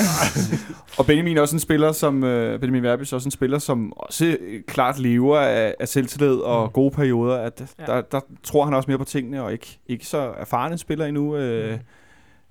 [0.97, 3.93] Og Benjamin er også en spiller, som øh, Benjamin Verbic er også en spiller, som
[3.95, 6.71] også øh, klart lever af, af selvtillid og Mm.
[6.71, 7.37] gode perioder.
[7.37, 7.85] At Ja.
[7.85, 11.05] der, der tror han også mere på tingene, og ikke, ikke så erfaren en spiller
[11.05, 11.35] endnu.
[11.35, 11.77] Øh,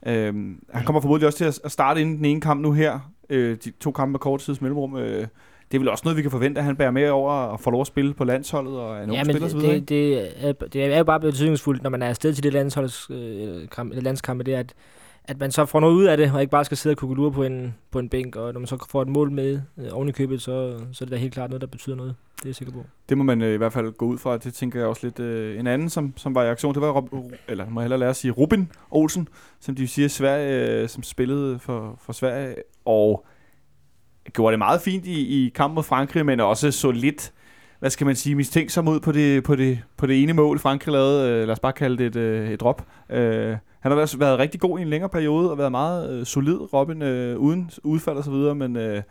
[0.06, 0.11] Mm.
[0.12, 0.35] øh,
[0.73, 3.11] han kommer formodentlig også til at, at starte inden den ene kamp nu her.
[3.31, 4.97] Øh, de to kampe med kort tids mellemrum.
[4.97, 5.26] Øh,
[5.73, 7.71] det er vel også noget, vi kan forvente, at han bærer med over og får
[7.71, 9.61] lov at spille på landsholdet og en ung Ja, men spiller osv.
[9.61, 12.52] det, det, det, er, det er jo bare betydningsfuldt, når man er afsted til det
[12.52, 14.75] landsholds, øh, kamp, landskampe, det er, at,
[15.25, 17.33] at man så får noget ud af det, og ikke bare skal sidde og kukulure
[17.33, 20.09] på en, på en bænk, og når man så får et mål med øh, oven
[20.09, 22.14] i købet, så, så er det da helt klart noget, der betyder noget.
[22.37, 22.85] Det er jeg sikker på.
[23.09, 24.38] Det må man øh, i hvert fald gå ud fra.
[24.38, 25.21] Det tænker jeg også lidt.
[25.21, 27.09] Øh, en anden, som, som var i aktion, det var Rob,
[27.49, 29.28] eller må jeg hellere lære at sige, Robin Olsen,
[29.61, 32.54] som de siger, Sverige, øh, som spillede for, for Sverige,
[32.85, 33.26] og
[34.33, 37.33] gjorde det meget fint i, i kampen mod Frankrig, men også så lidt,
[37.78, 40.93] hvad skal man sige, mistænksom ud på det, på det, på det ene mål, Frankrig
[40.93, 41.31] lavede.
[41.31, 42.87] Øh, lad os bare kalde det et, øh, et drop.
[43.11, 46.26] Øh, han har også været rigtig god i en længere periode, og været meget øh,
[46.26, 49.03] solid, Robin, øh, uden udfald og så videre, men øh,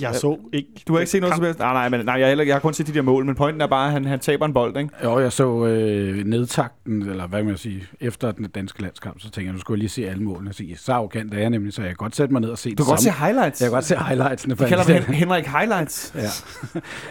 [0.00, 0.68] jeg så ikke...
[0.88, 1.58] Du har ikke set noget som helst?
[1.58, 3.34] Nej, nej, men, nej jeg, har heller, jeg har kun set de der mål, men
[3.34, 4.90] pointen er bare, at han, han taber en bold, ikke?
[5.04, 9.42] Jo, jeg så øh, nedtakten, eller hvad man sige, efter den danske landskamp, så tænkte
[9.44, 10.52] jeg, nu skulle jeg lige se alle målene.
[10.52, 12.70] Så, så arrogant er jeg nemlig, så jeg kan godt sætte mig ned og se
[12.70, 13.60] Du det kan godt se highlights.
[13.60, 14.58] Jeg kan godt se highlightsene.
[14.58, 16.14] Vi kalder ham Hen- Henrik Highlights.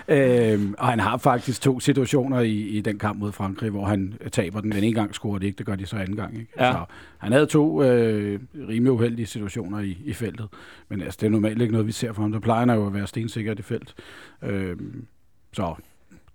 [0.07, 0.53] Ja.
[0.53, 4.13] øhm, og han har faktisk to situationer i, i den kamp mod Frankrig, hvor han
[4.31, 4.71] taber den.
[4.71, 6.33] Den ene gang scorer det ikke, det gør de så anden gang.
[6.33, 6.47] Ikke?
[6.59, 6.71] Ja.
[6.71, 6.77] Så
[7.17, 10.47] han havde to øh, rimelig uheldige situationer i, i feltet.
[10.89, 12.31] Men altså, det er normalt ikke noget, vi ser for ham.
[12.31, 13.95] Der plejer han jo at være stensikker i det felt.
[14.43, 15.05] Øhm,
[15.53, 15.75] så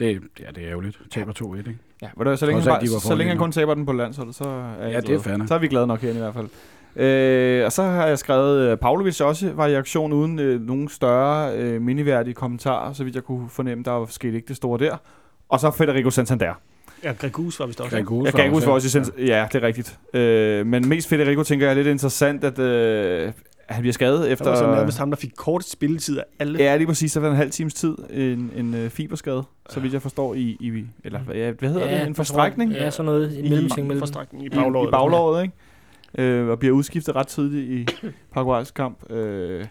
[0.00, 0.98] det, ja, det er ærgerligt.
[1.10, 1.76] Taber 2-1, ikke?
[2.02, 4.44] Ja, hvad, så længe, han, var så længe han kun taber den på landsholdet, så
[4.44, 5.48] er Ja, det er nok.
[5.48, 6.48] Så er vi glade nok herinde i hvert fald.
[6.96, 10.88] Øh, og så har jeg skrevet, øh, Pavlovic også var i aktion uden øh, nogen
[10.88, 14.78] større øh, miniværdige kommentarer, så vidt jeg kunne fornemme, der var sket ikke det store
[14.78, 14.96] der.
[15.48, 16.54] Og så Federico Santander.
[17.04, 17.96] Ja, Gregus var vist også.
[17.96, 19.98] Gregus var kan ikke huske, også, i sens- ja, det er rigtigt.
[20.14, 23.32] Øh, men mest Federico tænker jeg er lidt interessant, at øh,
[23.68, 24.48] han bliver skadet Det efter...
[24.50, 26.58] var så nærmest ham, der fik kort spilletid af alle.
[26.58, 27.12] Ja, lige præcis.
[27.12, 27.94] Så var det en halv times tid.
[28.10, 30.56] En, en øh, fiberskade, så vidt jeg forstår, i...
[30.60, 32.06] i eller ja, hvad hedder det?
[32.06, 32.72] En forstrækning?
[32.72, 33.38] Ja, sådan noget.
[33.38, 34.00] En I mellemting mellem.
[34.00, 34.88] forstrækning i I, baglåret.
[34.88, 35.54] i baglåret, ikke?
[36.32, 37.86] Øh, og bliver udskiftet ret tidligt i
[38.34, 39.10] Paraguays kamp.
[39.12, 39.64] Øh,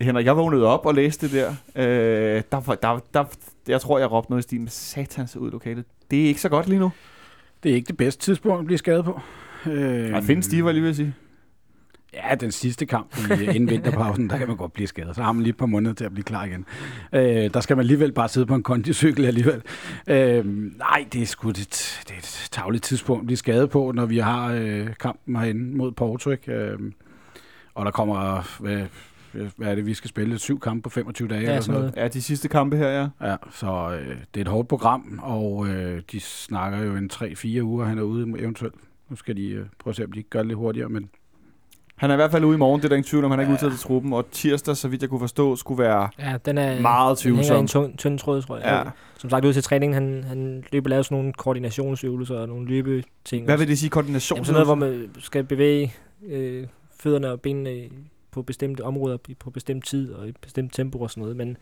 [0.00, 1.48] Henrik, jeg vågnede op og læste det der.
[1.76, 3.24] Øh, der, der, der.
[3.68, 5.84] Jeg tror, jeg råbte noget i stil med satans ud i lokalet.
[6.10, 6.92] Det er ikke så godt lige nu.
[7.62, 9.20] Det er ikke det bedste tidspunkt at blive skadet på.
[9.70, 11.14] Øh, Og findes de, var jeg lige ved at sige.
[12.14, 15.16] Ja, den sidste kamp i, inden vinterpausen, der kan man godt blive skadet.
[15.16, 16.64] Så har man lige et par måneder til at blive klar igen.
[17.12, 19.62] Øh, der skal man alligevel bare sidde på en kondicykel alligevel.
[20.06, 20.46] Øh,
[20.78, 21.56] nej, det er sgu et,
[22.08, 25.76] det er et tavligt tidspunkt at blive skadet på, når vi har øh, kampen herinde
[25.76, 26.30] mod Porto.
[26.30, 26.52] Ikke?
[26.52, 26.78] Øh,
[27.74, 28.86] og der kommer, hvad,
[29.56, 30.38] hvad er det, vi skal spille?
[30.38, 31.40] Syv kampe på 25 dage?
[31.40, 31.94] Ja, eller sådan noget.
[31.96, 33.28] Ja, de sidste kampe her, ja.
[33.30, 37.60] Ja, så øh, det er et hårdt program, og øh, de snakker jo en 3-4
[37.60, 38.74] uger, han er ude eventuelt.
[39.08, 41.10] Nu skal de øh, prøve at se, om de ikke gør det lidt hurtigere, men
[42.00, 43.30] Han er i hvert fald ude i morgen, det er der ingen tvivl om.
[43.30, 44.12] Han er ikke udtaget til truppen.
[44.12, 46.80] Og tirsdag, så vidt jeg kunne forstå, skulle være Ja, den er...
[46.80, 47.60] meget den tvivlsom.
[47.60, 48.66] en tung, tynd tråd, tror jeg.
[48.86, 48.90] Ja.
[49.18, 53.44] Som sagt, ud til træning, han, han løber laver sådan nogle koordinationsøvelser og nogle løbeting.
[53.44, 54.36] Hvad vil det sige, koordination?
[54.36, 55.94] Jamen, sådan noget, hvor man skal bevæge
[56.28, 56.66] øh,
[57.00, 57.80] fødderne og benene
[58.32, 61.36] på bestemte områder på bestemt tid og i bestemt tempo og sådan noget.
[61.36, 61.56] Men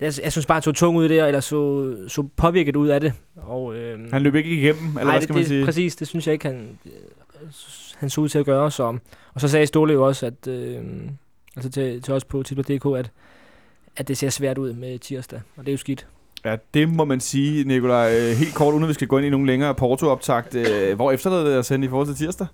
[0.00, 3.00] jeg, jeg synes bare, han så tung ud der, eller så, så påvirket ud af
[3.00, 3.12] det.
[3.36, 5.64] Og, øh, Han løb ikke igennem, eller nej, hvad det, skal man det, sige?
[5.64, 6.92] Præcis, det synes jeg ikke, han, øh,
[8.00, 8.70] han så ud til at gøre.
[8.70, 8.98] Så.
[9.34, 10.80] Og så sagde Ståle jo også, at, øh,
[11.56, 13.10] altså til, til os på Tipper.dk, at,
[13.96, 16.06] at det ser svært ud med tirsdag, og det er jo skidt.
[16.44, 18.16] Ja, det må man sige, Nikolaj.
[18.20, 20.54] Øh, Helt kort, uden at vi skal gå ind i nogle længere Porto-optagt.
[20.54, 22.46] øh, Hvor efterlader det at sende i forhold til tirsdag?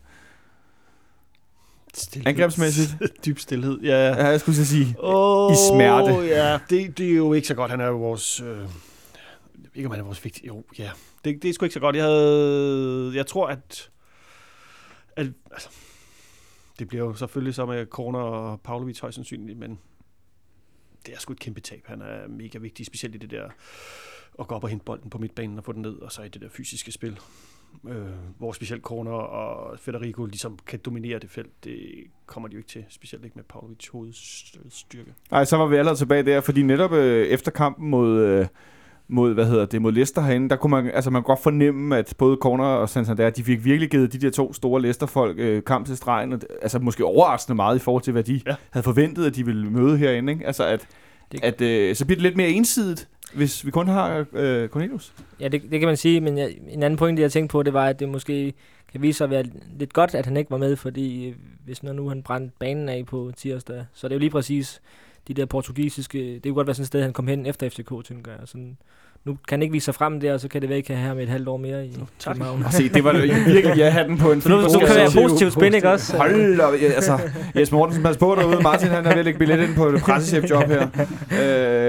[1.94, 2.26] Stilhed.
[2.28, 2.96] Angrebsmæssigt?
[3.26, 3.78] Dyb stillhed.
[3.80, 4.16] Ja, ja.
[4.16, 4.96] Ja, jeg skulle så sige.
[4.98, 6.12] Oh, I smerte.
[6.12, 7.70] Ja, det, det er jo ikke så godt.
[7.70, 8.40] Han er jo vores...
[8.40, 8.58] Øh,
[9.74, 10.46] ikke, om han er vores vigtige...
[10.46, 10.90] Jo, ja.
[11.24, 11.96] Det, det er sgu ikke så godt.
[11.96, 13.12] Jeg havde...
[13.14, 13.88] Jeg tror, at
[15.16, 15.68] at altså,
[16.78, 19.78] det bliver jo selvfølgelig så med Corner og Pavlovic højst sandsynligt, men
[21.06, 21.82] det er sgu et kæmpe tab.
[21.86, 23.48] Han er mega vigtig, specielt i det der
[24.40, 26.28] at gå op og hente bolden på midtbanen og få den ned, og så i
[26.28, 27.20] det der fysiske spil.
[27.88, 28.06] Øh,
[28.38, 32.68] hvor specielt Corner og Federico ligesom kan dominere det felt, det kommer de jo ikke
[32.68, 35.14] til, specielt ikke med Pavlovic hovedstyrke.
[35.30, 38.46] Nej, så var vi allerede tilbage der, fordi netop øh, efter kampen mod, øh,
[39.08, 41.96] mod, hvad hedder det, mod Leicester herinde, der kunne man, altså man kunne godt fornemme,
[41.96, 45.62] at både Corner og Santander, de fik virkelig givet de der to store Leicester-folk øh,
[45.64, 48.54] kamp til stregen, og, altså måske overraskende meget i forhold til, hvad de ja.
[48.70, 50.46] Havde forventet, at de ville møde herinde, ikke?
[50.46, 50.86] Altså at,
[51.32, 55.12] Det- at øh, så bliver det lidt mere ensidigt, hvis vi kun har øh, Cornelius.
[55.40, 57.72] Ja, det, det kan man sige, men jeg, en anden point, jeg tænkte på, det
[57.72, 58.52] var, at det måske
[58.92, 59.44] kan vise sig at være
[59.78, 62.88] lidt godt, at han ikke var med, fordi øh, hvis når nu han brændte banen
[62.88, 64.80] af på tirsdag, så er det jo lige præcis
[65.28, 68.04] de der portugisiske, det kunne godt være sådan et sted, han kom hen efter FCK,
[68.04, 68.40] tænker jeg.
[68.44, 68.76] Sådan,
[69.26, 71.08] nu kan han ikke vise sig frem der, og så kan det være, ikke have
[71.08, 72.34] ham et halvt år mere i tak.
[72.34, 72.64] København.
[72.70, 73.12] Se, det var
[73.52, 76.16] virkelig, jeg havde den på en Så nu, nu kan være positivt spin, ikke også?
[76.16, 77.18] Hold op, ja, altså,
[77.54, 78.62] Jesper Mortensen, pas på derude.
[78.62, 80.88] Martin, han er ved at lægge billet ind på et pressechef-job her.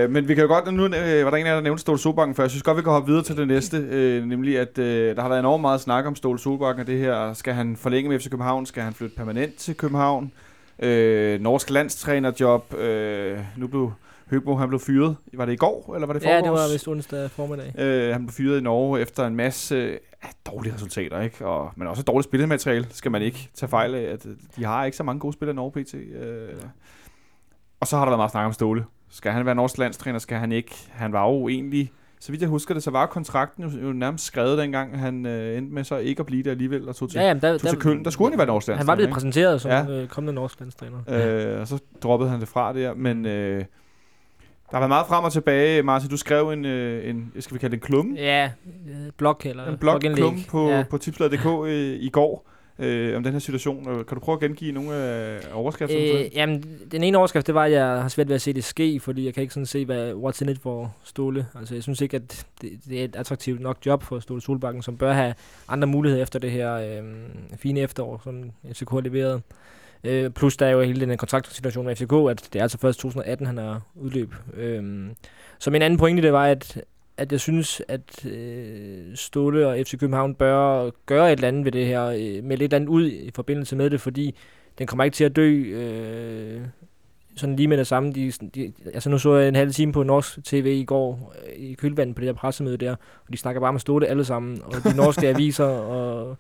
[0.04, 1.82] Øh, men vi kan jo godt, nu øh, var der en af jer, der nævnte
[1.82, 2.44] Ståle Solbakken før.
[2.44, 3.78] Jeg synes godt, vi kan hoppe videre til det næste.
[3.78, 7.00] Øh, nemlig, at øh, der har været enormt meget snak om Ståle Solbakken og det
[7.00, 7.34] her.
[7.34, 8.66] Skal han forlænge med FC København?
[8.66, 10.32] Skal han flytte permanent til København?
[10.80, 12.74] Øh, norsk landstrænerjob.
[12.74, 13.92] Øh, nu blev
[14.30, 15.16] Høgbo, han blev fyret.
[15.34, 17.80] Var det i går, eller var det i Ja, det var vist onsdag formiddag.
[17.80, 20.00] Øh, han blev fyret i Norge efter en masse øh,
[20.46, 21.46] dårlige resultater, ikke?
[21.46, 24.02] Og, men også dårligt spillemateriale, skal man ikke tage fejl af.
[24.02, 25.94] At, øh, de har ikke så mange gode spillere i Norge PT.
[25.94, 26.62] Øh.
[27.80, 28.86] Og så har der været meget snak om Ståle.
[29.10, 30.20] Skal han være norsk landstræner?
[30.20, 30.76] Skal han ikke?
[30.90, 34.26] Han var jo egentlig, så vidt jeg husker det, så var kontrakten jo, jo nærmest
[34.26, 37.20] skrevet dengang, han øh, endte med så ikke at blive der alligevel og tog til,
[37.20, 38.04] Ja, jamen, der, tog til Køln.
[38.06, 40.02] Der skulle han jo være norsk han var blevet landstræner, præsenteret som Ja.
[40.02, 40.98] øh, kommende norsk landstræner.
[41.56, 43.66] Øh, og så droppede han det fra der, men øh, der
[44.72, 45.84] har været meget frem og tilbage.
[45.84, 48.16] Martin, du skrev en, øh, en skal vi kalde det en klumme?
[48.18, 48.52] Ja,
[48.90, 50.48] øh, blog eller en blogklum blogindlæg.
[50.50, 50.84] på, ja.
[50.90, 52.50] på tipsbladet.dk øh, i går.
[52.80, 53.86] Øh, om den her situation.
[53.86, 56.26] Kan du prøve at gengive nogle af overskrifterne?
[56.26, 58.64] Øh, jamen, den ene overskrift, det var, at jeg har svært ved at se det
[58.64, 61.48] ske, fordi jeg kan ikke sådan se, hvad what's in it for Ståle.
[61.60, 64.84] Altså, jeg synes ikke, at det, det er et attraktivt nok job for Ståle Solbakken,
[64.84, 65.34] som bør have
[65.68, 67.04] andre muligheder efter det her øh,
[67.58, 69.42] fine efterår, som FCK har leveret.
[70.04, 73.00] Øh, plus der er jo hele den kontraktsituation med FCK, at det er altså først
[73.00, 74.34] 2018, han har udløb.
[74.54, 75.08] Øh,
[75.60, 76.82] så min anden pointe, det var, at,
[77.18, 81.72] at jeg synes, at øh, Ståle og FC København bør gøre et eller andet ved
[81.72, 84.36] det her, øh, med lidt andet ud i forbindelse med det, fordi
[84.78, 86.62] den kommer ikke til at dø øh,
[87.36, 88.12] sådan lige med det samme.
[88.14, 91.64] De, de, altså nu så jeg en halv time på norsk tv i går øh,
[91.64, 94.62] i kølvandet på det der pressemøde der, og de snakker bare med Ståle alle sammen,
[94.64, 96.38] og de norske aviser og,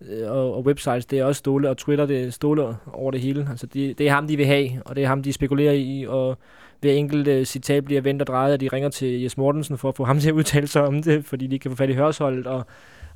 [0.00, 3.20] øh, og, og websites, det er også Ståle, og Twitter, det er Ståle over det
[3.20, 3.46] hele.
[3.50, 6.06] Altså det, det er ham, de vil have, og det er ham, de spekulerer i,
[6.08, 6.38] og
[6.80, 9.88] hver enkelt uh, citat bliver vendt og drejet, og de ringer til Jes Mortensen for
[9.88, 11.90] at få ham til at udtale sig om det, fordi de ikke kan få fat
[11.90, 12.66] i hørsholdet, og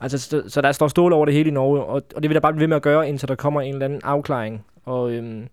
[0.00, 2.34] Altså, så, så der står stål over det hele i Norge, og, og det vil
[2.34, 4.64] der bare blive ved med at gøre, indtil der kommer en eller anden afklaring.
[4.84, 5.48] Og, øhm,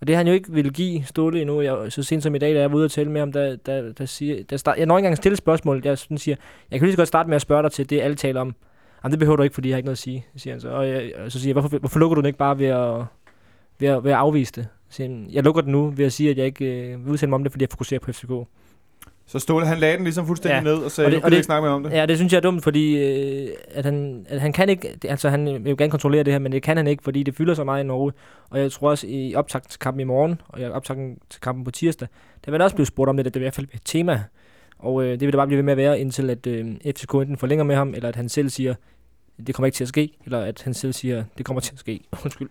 [0.00, 1.60] og det har han jo ikke vil give Ståle endnu.
[1.60, 3.56] Jeg, så sent som i dag, da jeg var ude og tale med ham, der,
[3.56, 4.42] der, der siger...
[4.50, 5.82] Der start, jeg når ikke engang stille spørgsmål.
[5.84, 6.36] Jeg sådan siger,
[6.70, 8.54] jeg kan lige så godt starte med at spørge dig til det, alle taler om.
[9.04, 10.68] Jamen, det behøver du ikke, fordi jeg har ikke noget at sige, siger han så.
[10.68, 13.04] Og, jeg, og så siger jeg, hvorfor, hvorfor lukker du den ikke bare ved at,
[13.78, 14.68] ved at, ved at afvise det?
[15.32, 17.42] Jeg lukker den nu ved at sige, at jeg ikke øh, vil udtale mig om
[17.42, 18.30] det, fordi jeg fokuserer på FCK.
[19.28, 20.62] så Ståle, han lagde den ligesom fuldstændig Ja.
[20.62, 21.90] ned, og sagde, Og det- nu kan og det- ikke snakke mere om det.
[21.92, 25.28] Ja, det synes jeg er dumt, fordi øh, at han, at han kan ikke, altså
[25.28, 27.54] han vil jo gerne kontrollere det her, men det kan han ikke, fordi det fylder
[27.54, 28.12] så meget i Norge.
[28.50, 31.64] Og jeg tror også i optakt til kampen i morgen, og i optakt til kampen
[31.64, 32.08] på tirsdag,
[32.44, 33.80] der vil der også blive spurgt om det, at det vil i hvert fald et
[33.84, 34.22] tema.
[34.78, 37.14] Og øh, det vil der bare blive ved med at være, indtil at øh, FCK
[37.14, 38.74] enten forlænger med ham, eller at han selv siger,
[39.46, 41.78] det kommer ikke til at ske, eller at han selv siger, det kommer til at
[41.78, 42.00] ske.
[42.24, 42.48] Undskyld.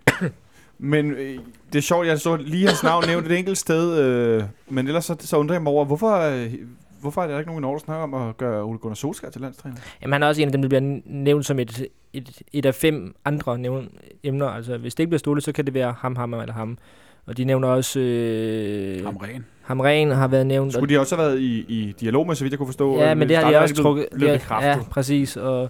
[0.80, 1.38] Men øh,
[1.74, 5.06] det er sjovt, jeg så lige hans navn nævnt et enkelt sted, øh, men ellers
[5.06, 6.54] så, så undrer jeg mig over, hvorfor, øh,
[7.02, 9.32] hvorfor er der ikke nogen i Norge, der snakker om at gøre Ole Gunnar Solskjaer
[9.32, 9.76] til landstræner?
[10.02, 12.76] Jamen han er også en af dem, der bliver nævnt som et, et, et af
[12.76, 13.90] fem andre nævn,
[14.24, 14.48] emner.
[14.48, 16.78] Altså hvis det ikke bliver Ståle, så kan det være ham, ham eller ham.
[17.26, 18.00] Og de nævner også...
[18.00, 19.46] Øh, Ham ren.
[19.62, 20.74] Hamren har været nævnt.
[20.74, 22.98] Skulle de også have været i, i dialog med, så vidt jeg kunne forstå?
[23.00, 24.08] Ja, øh, men det har de også blevet- trukket.
[24.16, 24.70] blevet ja, bekræftet.
[24.70, 25.38] ja, præcis.
[25.38, 25.70] Og,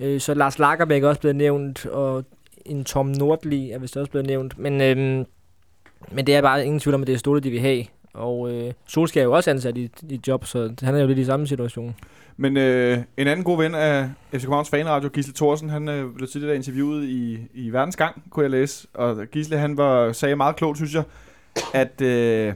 [0.00, 2.24] øh, så Lars Lagerbæk er også blevet nævnt, og
[2.66, 4.58] en Tom Nordli er vist også blevet nævnt.
[4.58, 5.26] Men, øhm,
[6.12, 7.84] men det er bare ingen tvivl om, at det er Ståle, de vil have.
[8.14, 11.06] Og øh, Solskjaer er jo også ansat i, i et job, så han er jo
[11.06, 11.94] lidt i samme situation.
[12.36, 16.28] Men øh, en anden god ven af FC Københavns fanradio, Gisle Thorsen, han øh, blev
[16.28, 18.88] tidligere interviewet i, i Verdens Gang, kunne jeg læse.
[18.94, 21.02] Og Gisle, han var, sagde meget klogt, synes jeg,
[21.74, 22.54] at øh,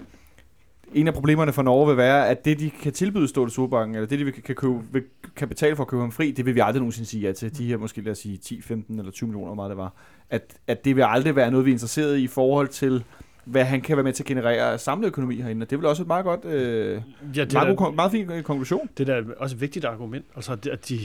[0.94, 4.08] en af problemerne for Norge vil være, at det, de kan tilbyde Ståle Solbakken, eller
[4.08, 5.02] det, de kan, købe,
[5.36, 7.58] kan betale for at købe ham fri, det vil vi aldrig nogensinde sige ja til.
[7.58, 9.92] De her måske, lad os sige, 10, 15 eller 20 millioner, hvor meget det var.
[10.30, 13.04] At, at det vil aldrig være noget, vi er interesseret i i forhold til,
[13.44, 15.64] hvad han kan være med til at generere af samlet økonomi herinde.
[15.64, 17.02] Og det er vel også et meget godt, øh,
[17.36, 18.88] Ja, det meget, er, god, meget fin øh, konklusion.
[18.98, 20.24] det er da også et vigtigt argument.
[20.36, 20.98] Altså, at de,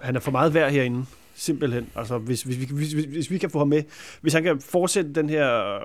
[0.00, 1.04] han er for meget værd herinde.
[1.34, 1.86] Simpelthen.
[1.96, 3.82] Altså, hvis, hvis, vi, hvis, hvis, hvis vi kan få ham med,
[4.20, 5.80] hvis han kan fortsætte den her øh,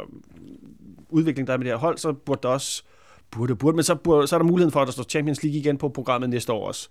[1.09, 2.83] udvikling, der er med det her hold, så burde der også,
[3.31, 5.59] burde, burde, men så, burde, så er der muligheden for, at der står Champions League
[5.59, 6.89] igen på programmet næste år også.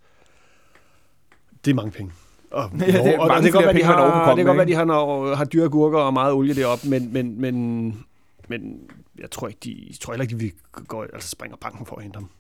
[1.65, 2.13] Det er mange penge.
[2.51, 4.47] Og, Ja, det er og, og mange det kan godt være, de har, det kan
[4.47, 8.05] godt være, de har, når, har dyre gurker og meget olie deroppe, men, men, men,
[8.49, 8.81] men
[9.19, 10.53] jeg tror ikke, de, jeg tror heller ikke, de vil
[10.87, 12.31] gå, altså springer banken for at hente ham.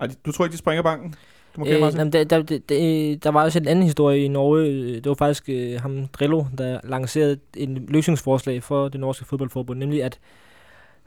[0.00, 1.14] Ej, du tror ikke, de springer banken?
[1.56, 4.94] Du må øh, jamen, der, der, der, der, var også en anden historie i Norge.
[4.94, 10.04] Det var faktisk øh, ham Drillo, der lancerede en løsningsforslag for det norske fodboldforbund, nemlig
[10.04, 10.18] at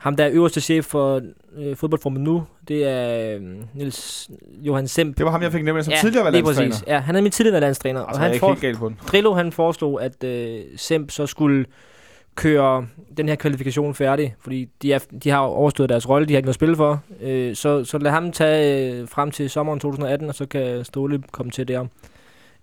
[0.01, 1.21] ham, der er øverste chef for
[1.57, 3.41] øh, fodboldforbundet nu, det er øh,
[3.73, 4.29] Niels
[4.61, 5.17] Johan Semp.
[5.17, 6.69] Det var ham, jeg fik nemlig som tidligere var landstræner.
[6.69, 6.87] præcis.
[6.87, 8.01] Ja, han er min tidligere landstræner.
[8.05, 8.99] Altså, og er han for, helt galt på den.
[9.07, 11.65] Drillo han foreslog, at øh, Semp så skulle
[12.35, 12.85] køre
[13.17, 16.45] den her kvalifikation færdig, fordi de, er, de har overstået deres rolle, de har ikke
[16.45, 17.03] noget at spille for.
[17.21, 21.23] Øh, så, så lad ham tage øh, frem til sommeren 2018, og så kan Ståle
[21.31, 21.85] komme til der.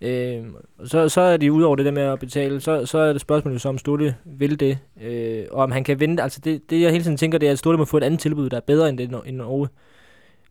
[0.00, 0.44] Øh,
[0.84, 3.60] så, så er de udover det der med at betale, så, så er det spørgsmålet
[3.60, 6.22] så, om Stolte vil det, øh, og om han kan vente.
[6.22, 8.20] Altså det, det jeg hele tiden tænker, det er, at Stolte må få et andet
[8.20, 9.68] tilbud, der er bedre end det end Norge.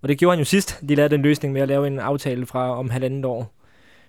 [0.01, 2.45] Og det gjorde han jo sidst, de lavede den løsning med at lave en aftale
[2.45, 3.53] fra om halvandet år.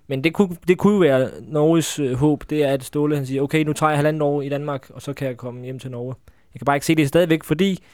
[0.07, 3.27] Men det kunne, det kunne jo være Norges øh, håb, det er, at Ståle han
[3.27, 5.79] siger, okay, nu tager jeg halvandet år i Danmark, og så kan jeg komme hjem
[5.79, 6.14] til Norge.
[6.55, 7.85] Jeg kan bare ikke se det stadigvæk, fordi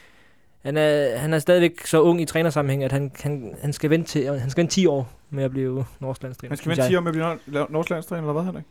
[0.65, 4.09] han er, han er stadigvæk så ung i trænersammenhæng, at han, han, han, skal vente
[4.09, 6.49] til, han skal vente 10 år med at blive norsk landstræner.
[6.49, 6.87] Han skal.
[6.89, 8.65] 10 år med at blive nor- norsk landstræner, eller hvad, Henrik?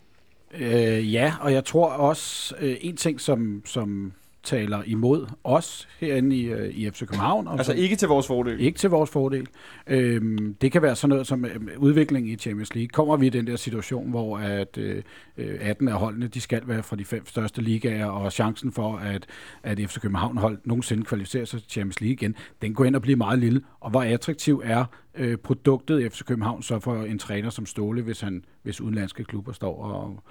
[0.54, 4.12] Øh, ja, og jeg tror også, øh, en ting, som, som
[4.44, 8.26] taler imod os herinde i, øh, i FC København, og Altså som, ikke til vores
[8.26, 8.60] fordel.
[8.60, 9.46] ikke til vores fordel,
[9.86, 12.88] øh, det kan være sådan noget som øh, udvikling i Champions League.
[12.88, 15.02] Kommer vi i den der situation, hvor at, øh,
[15.38, 18.96] øh, 18 af holdene, de skal være fra de fem største ligaer, og chancen for,
[18.96, 19.26] at,
[19.62, 23.02] at FC København hold nogensinde kvalificerer sig til Champions League igen, den går ind og
[23.02, 23.60] bliver meget lille.
[23.80, 28.02] Og hvor attraktiv er øh, produktet i FC København så for en træner som Ståle,
[28.02, 30.22] hvis, han, hvis udenlandske klubber står og, så-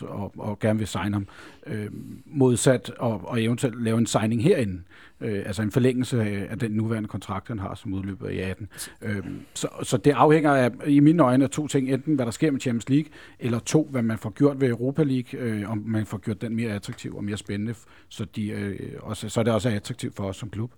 [0.00, 1.28] og, og gerne vil signe ham.
[1.66, 1.90] Øh,
[2.26, 4.82] modsat og, og eventuelt lave en signing herinde.
[5.20, 8.68] Øh, altså en forlængelse af, af den nuværende kontrakt, han har som udløber i 18.
[9.02, 11.90] Øh, så, så det afhænger af, i mine øjne af to ting.
[11.90, 15.02] Enten hvad der sker med Champions League, eller to, hvad man får gjort ved Europa
[15.02, 17.74] League, øh, om man får gjort den mere attraktiv og mere spændende,
[18.08, 20.72] så, de, øh, også, så er det også attraktivt for os som klub.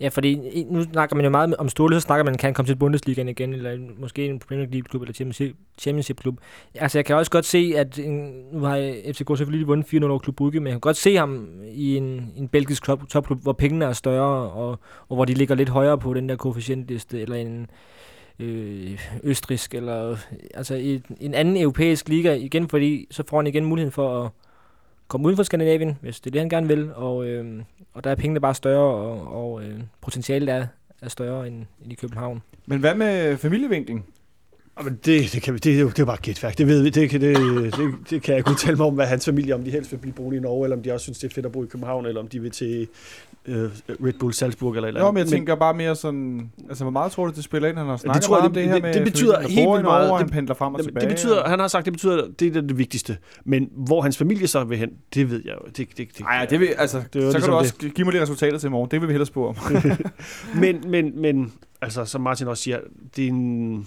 [0.00, 2.54] Ja, fordi i- nu snakker man jo meget om Ståle, så snakker man, kan han
[2.54, 5.14] komme til Bundesligaen igen, eller måske en Premier League-klub, eller
[5.78, 6.38] Championship-klub.
[6.74, 7.98] Altså, jeg kan også godt se, at
[8.52, 11.48] nu har FCK selvfølgelig vundet 4-0 over Klub Brugge, men jeg kan godt se ham
[11.72, 14.70] i en, en belgisk top, topklub, hvor pengene er større, og,
[15.08, 17.66] og hvor de ligger lidt højere på den der koefficientliste, eller en
[18.38, 20.16] øh, østrisk, eller
[20.54, 24.30] altså i en anden europæisk liga, igen fordi, så får han igen muligheden for at
[25.08, 27.62] komme uden for Skandinavien, hvis det er det, han gerne vil, og, øh,
[27.94, 30.66] og der er pengene bare større, og, og øh, potentialet er,
[31.02, 32.42] er større end, end i København.
[32.66, 34.06] Men hvad med familievinkling?
[34.84, 36.58] Men det, det, kan, vi- det, er jo det er bare gætværk.
[36.58, 39.06] Det, ved vi, det, kan, det, det, det kan jeg ikke udtale mig om, hvad
[39.06, 41.18] hans familie, om de helst vil blive boende i Norge, eller om de også synes,
[41.18, 42.88] det er fedt at bo i København, eller om de vil til
[43.46, 45.14] øh, Red Bull Salzburg eller eller Jo, andet.
[45.14, 46.50] men jeg tænker bare mere sådan...
[46.68, 47.78] Altså, hvor meget tror du, det spiller ind?
[47.78, 48.94] Han har snakket tror jeg, meget om det- det, her det- med...
[48.94, 50.16] det betyder familien, helt vildt Norge, meget.
[50.16, 51.06] han Det- pendler frem og Jamen, tilbage.
[51.08, 53.16] det betyder, og- han har sagt, det betyder, det er det vigtigste.
[53.44, 55.68] Men hvor hans familie så vil hen, det ved jeg jo.
[55.68, 58.14] Det, det, det, Ej, det vil, altså, Det så kan ligesom du også give mig
[58.14, 58.90] de resultater til i morgen.
[58.90, 59.56] Det vil vi hellere spore om.
[60.60, 62.78] men, men, men, altså, som Martin også siger,
[63.16, 63.86] det er en,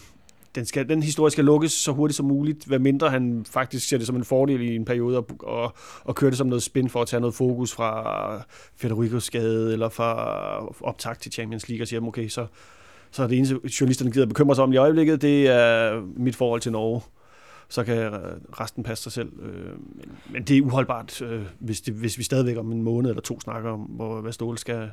[0.55, 3.97] den, skal, den historie skal lukkes så hurtigt som muligt, hvad mindre han faktisk ser
[3.97, 6.89] det som en fordel i en periode og, og, og køre det som noget spin
[6.89, 8.43] for at tage noget fokus fra
[8.75, 12.47] Federicos skade eller fra optag til Champions League og siger, okay, så,
[13.11, 16.61] så er det eneste, journalisterne gider bekymre sig om i øjeblikket, det er mit forhold
[16.61, 17.01] til Norge.
[17.69, 18.11] Så kan
[18.59, 19.31] resten passe sig selv.
[19.41, 23.09] Øh, men, men det er uholdbart, øh, hvis, det, hvis vi stadigvæk om en måned
[23.09, 24.89] eller to snakker om, hvor, hvad Ståle skal,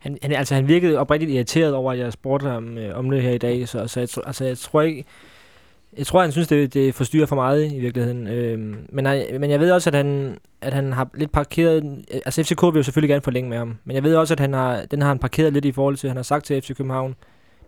[0.00, 3.22] han, han, altså, han virkede oprigtigt irriteret over, at jeg spurgte ham øh, om det
[3.22, 5.04] her i dag, så, så jeg, altså, jeg tror ikke...
[5.98, 8.26] Jeg tror, han synes, det, det forstyrrer for meget i virkeligheden.
[8.26, 12.04] Øhm, men, jeg, men jeg ved også, at han, at han har lidt parkeret...
[12.26, 13.76] Altså, FCK vil jo selvfølgelig gerne forlænge med ham.
[13.84, 16.10] Men jeg ved også, at han har, den har han parkeret lidt i forhold til,
[16.10, 17.14] han har sagt til FC København,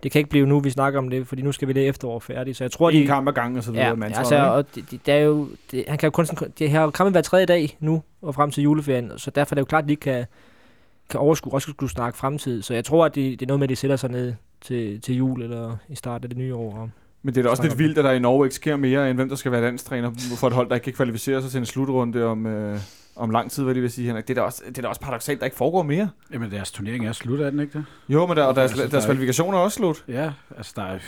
[0.03, 2.19] det kan ikke blive nu, vi snakker om det, fordi nu skal vi det efterår
[2.19, 2.57] færdigt.
[2.57, 3.07] Så jeg tror, En de...
[3.07, 3.87] kamp ad gangen og så videre.
[3.87, 6.27] Ja, man altså, og det, det, det er jo, det, han kan jo kun,
[6.59, 9.55] det har jo kampen hver tredje dag nu, og frem til juleferien, så derfor er
[9.55, 10.25] det jo klart, at de ikke kan,
[11.11, 12.63] kan overskue, også skulle snakke fremtid.
[12.63, 15.01] Så jeg tror, at det, det er noget med, at de sætter sig ned til,
[15.01, 16.91] til jul, eller i starten af det nye år.
[17.23, 19.19] Men det er da også lidt vildt, at der i Norge ikke sker mere, end
[19.19, 21.67] hvem der skal være landstræner for et hold, der ikke kan kvalificere sig til en
[21.67, 22.79] slutrunde om, øh,
[23.17, 24.29] om lang tid, hvad de vil sige, Henrik.
[24.29, 26.11] Det er da også, det er da også paradoxalt, der ikke foregår mere.
[26.33, 27.85] Jamen, deres turnering er slut, er den ikke det?
[28.09, 30.05] Jo, men der, og deres, Altså, der deres er- kvalifikationer er også slut.
[30.09, 30.99] Ja, altså der er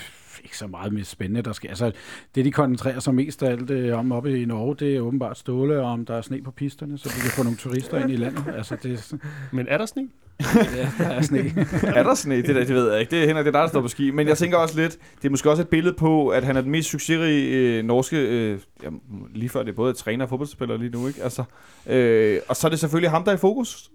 [0.45, 1.69] ikke så meget mere spændende, der sker.
[1.69, 1.93] Altså,
[2.35, 5.39] det, de koncentrerer sig mest af alt øh, om oppe i Norge, det er åbenbart
[5.39, 8.11] ståle, og om der er sne på pisterne, så vi kan få nogle turister ind
[8.11, 8.45] i landet.
[8.57, 9.15] Altså, det,
[9.53, 10.09] Men er der sne?
[10.77, 11.39] ja, der er sne.
[11.97, 12.37] er der sne?
[12.37, 13.11] Det, der, det ved jeg ikke.
[13.11, 14.11] Det er Henrik, det er dig, der står på ski.
[14.11, 16.61] Men jeg tænker også lidt, det er måske også et billede på, at han er
[16.61, 18.89] den mest succesrige øh, norske, øh, ja,
[19.35, 21.23] lige før det er både træner og fodboldspiller lige nu, ikke?
[21.23, 21.45] Altså,
[21.87, 23.91] øh, og så er det selvfølgelig ham, der er i fokus.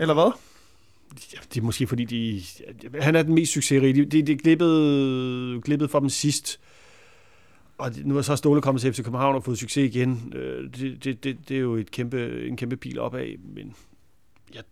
[0.00, 0.32] Eller hvad?
[1.54, 2.42] Det er måske fordi, de,
[3.00, 3.94] han er den mest succesrige.
[3.94, 6.60] Det de, de glippede, glippede for dem sidst.
[7.78, 10.32] Og nu er så Ståle kommet til FC København og fået succes igen.
[10.36, 13.74] Øh, det, det, det, det er jo et kæmpe, en kæmpe pil opad, men
[14.54, 14.62] jeg,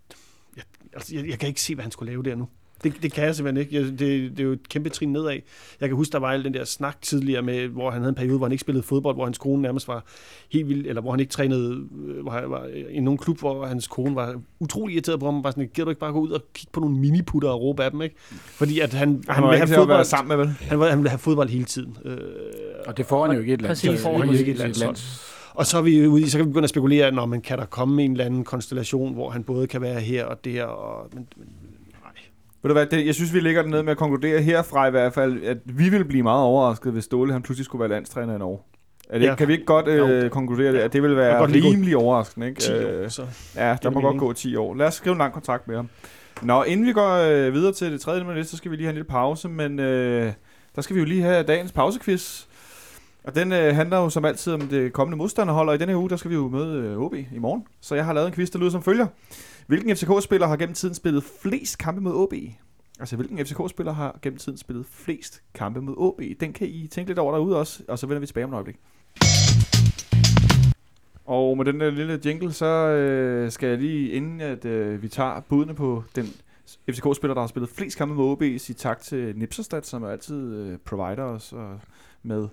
[0.57, 2.49] jeg, altså, jeg, jeg kan ikke se, hvad han skulle lave der nu.
[2.85, 3.77] Det, det kan jeg simpelthen ikke.
[3.77, 3.99] Jeg, det,
[4.31, 5.39] det er jo et kæmpe trin nedad.
[5.81, 8.15] Jeg kan huske, der var al den der snak tidligere med, hvor han havde en
[8.15, 10.05] periode, hvor han ikke spillede fodbold, hvor hans kone nærmest var
[10.53, 11.77] helt vild, eller hvor han ikke trænede,
[12.09, 15.45] øh, hvor han var i nogen klub, hvor hans kone var utrolig irriteret på ham,
[15.45, 17.85] var sådan, gider du ikke bare gå ud og kigge på nogle miniputter og råbe
[17.85, 18.17] af dem, ikke?
[18.39, 20.55] Fordi at han, Han, han, var vil ikke have være fodbold, sammen med, vel?
[20.61, 21.97] han, vil, han vil have fodbold hele tiden.
[22.05, 22.17] Øh,
[22.87, 23.71] Og det får han jo ikke i et land.
[23.71, 23.91] Præcis.
[23.91, 24.97] Det får han jo ikke i et landshold.
[25.55, 27.59] og så er vi ude i, så kan vi begynde at spekulere, når man kan
[27.59, 31.09] der komme en eller anden konstellation, hvor han både kan være her og der, og,
[31.15, 31.47] men, men.
[32.63, 35.15] Ved du hvad, det, jeg synes, vi ligger ned med at konkludere herfra i hvert
[35.15, 38.39] fald, at vi ville blive meget overrasket, hvis Ståle han pludselig skulle være landstræner i
[38.39, 38.59] Norge.
[39.11, 39.35] Er det, Ja.
[39.35, 40.79] Kan vi ikke godt øh, konkludere det?
[40.79, 42.61] At det kan være rimelig overraskende, ikke?
[42.61, 43.23] 10 år, Øh, så.
[43.57, 44.75] Ja, der må godt gå 10 år.
[44.75, 45.89] Lad os skrive en lang kontrakt med ham.
[46.43, 48.91] Nå, inden vi går øh, videre til det tredje minut, så skal vi lige have
[48.91, 50.33] en lille pause, men øh,
[50.77, 52.45] der skal vi jo lige have dagens pausequiz.
[53.25, 56.01] Og den øh, handler jo som altid om det kommende modstanderhold, og i denne her
[56.01, 57.67] uge, der skal vi jo møde øh, OB i morgen.
[57.81, 59.07] Så jeg har lavet en quiz, der lyder som følger.
[59.67, 62.35] Hvilken FCK-spiller har gennem tiden spillet flest kampe mod OB?
[63.01, 66.21] Altså, hvilken FCK-spiller har gennem tiden spillet flest kampe mod OB?
[66.41, 68.55] Den kan I tænke lidt over derude også, og så vender vi tilbage om et
[68.55, 68.77] øjeblik.
[71.25, 75.09] Og med den der lille jingle, så øh, skal jeg lige, inden at øh, vi
[75.09, 76.27] tager budene på den
[76.91, 80.55] FCK-spiller, der har spillet flest kampe mod OB, sige tak til Nipserstad, som er altid
[80.55, 81.81] øh, provider os og
[82.23, 82.49] med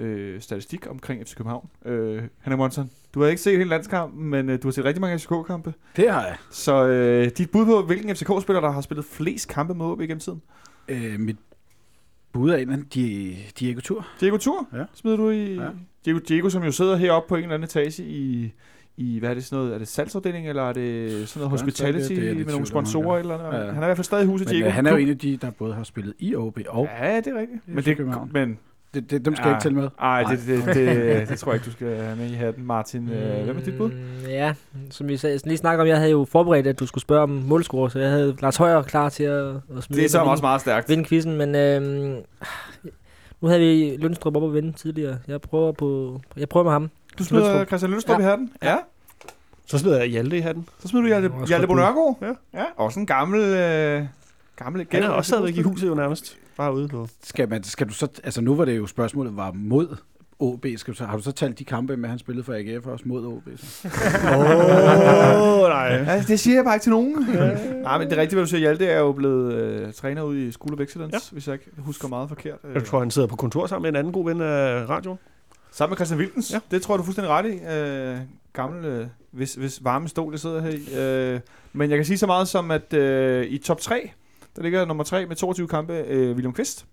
[0.00, 1.68] øh, statistik omkring FC København.
[1.84, 5.00] Øh, Henrik Monson, du har ikke set hele landskampen, men øh, du har set rigtig
[5.00, 5.74] mange FCK-kampe.
[5.96, 6.36] Det har jeg.
[6.50, 10.18] Så øh, dit bud på, hvilken FCK-spiller, der har spillet flest kampe med OB gennem
[10.18, 10.42] tiden?
[10.88, 11.36] Øh, mit
[12.32, 14.06] bud af en anden Die- Diego Tur.
[14.20, 14.84] Diego Tur Ja.
[14.94, 15.54] smider du i...
[15.54, 15.68] Ja.
[16.04, 18.52] Diego, Diego, som jo sidder heroppe på en eller anden etage i,
[18.96, 21.66] i hvad er det sådan noget, er det salgsafdeling, eller er det sådan noget det?
[21.66, 23.66] hospitality Det er jeg med nogle sponsorer eller noget?
[23.66, 23.72] Ja.
[23.72, 24.66] Han er i hvert fald stadig i huset, Men Diego.
[24.68, 26.88] øh, han er jo en af de, der både har spillet i OB og...
[27.00, 27.60] Ja, det er rigtigt.
[27.68, 28.58] Men, det, men
[28.94, 29.88] Det, det, dem skal jeg ikke tælle med.
[30.00, 32.66] Nej, det, det, det, det, det tror jeg ikke, du skal have med i hatten.
[32.66, 33.90] Martin, øh, hvem er dit bud?
[33.90, 34.54] Mm, Ja,
[34.90, 37.28] som vi sagde, lige snakker om, jeg havde jo forberedt, at du skulle spørge om
[37.30, 40.30] målscore, så jeg havde Lars Højer klar til at, at smide Det er så og
[40.30, 40.88] også meget stærkt.
[40.88, 42.16] vinde quizzen, men øhm,
[43.40, 45.18] nu havde vi Lønstrup op at vinde tidligere.
[45.28, 46.90] Jeg prøver, på, jeg prøver med ham.
[47.18, 47.66] Du smider Lønstrup.
[47.66, 48.24] Christian Lønstrup Ja.
[48.26, 48.52] i hatten?
[48.62, 48.76] Ja.
[49.66, 50.66] Så smider jeg Hjalte i hatten.
[50.82, 51.66] Så smider du Hjalte, Hjalte.
[51.66, 52.18] Bonørgaard?
[52.22, 52.58] Ja.
[52.60, 52.64] ja.
[52.76, 53.40] Også en gammel...
[53.40, 54.02] Øh,
[54.56, 56.36] gammel Han er også stadigvæk i huset jo nærmest.
[56.60, 57.08] Bare ude på.
[57.24, 58.08] Skal, man, skal du så...
[58.24, 59.96] Altså nu var det jo spørgsmålet var mod
[60.38, 60.66] OB.
[60.76, 63.04] Skal du så, har du så talt de kampe med, han spillede for AGF også
[63.08, 63.46] mod OB?
[63.46, 63.52] Åh,
[65.68, 65.86] nej.
[65.86, 67.26] Ja, det siger jeg bare ikke til nogen.
[67.82, 68.60] Nej, men det rigtigt, hvad du siger.
[68.60, 71.20] Hjalte er jo blevet øh, træner ude i School of Excellence, ja.
[71.32, 72.58] Hvis jeg ikke husker meget forkert.
[72.64, 75.18] Øh, Jeg tror, han sidder på kontor sammen med en anden god ven af radioen.
[75.72, 76.50] Sammen med Christian Wilkens.
[76.52, 76.56] Ja.
[76.70, 76.76] Ja.
[76.76, 77.58] Det tror jeg, du er fuldstændig ret i.
[77.74, 78.16] Øh,
[78.52, 80.80] gammel, øh, hvis, hvis varme stol, det sidder her i.
[81.34, 81.40] Øh,
[81.72, 84.10] men jeg kan sige så meget som, at øh, i top 3,
[84.56, 86.86] der ligger nummer 3 med 22 kampe, øh, William Kvist.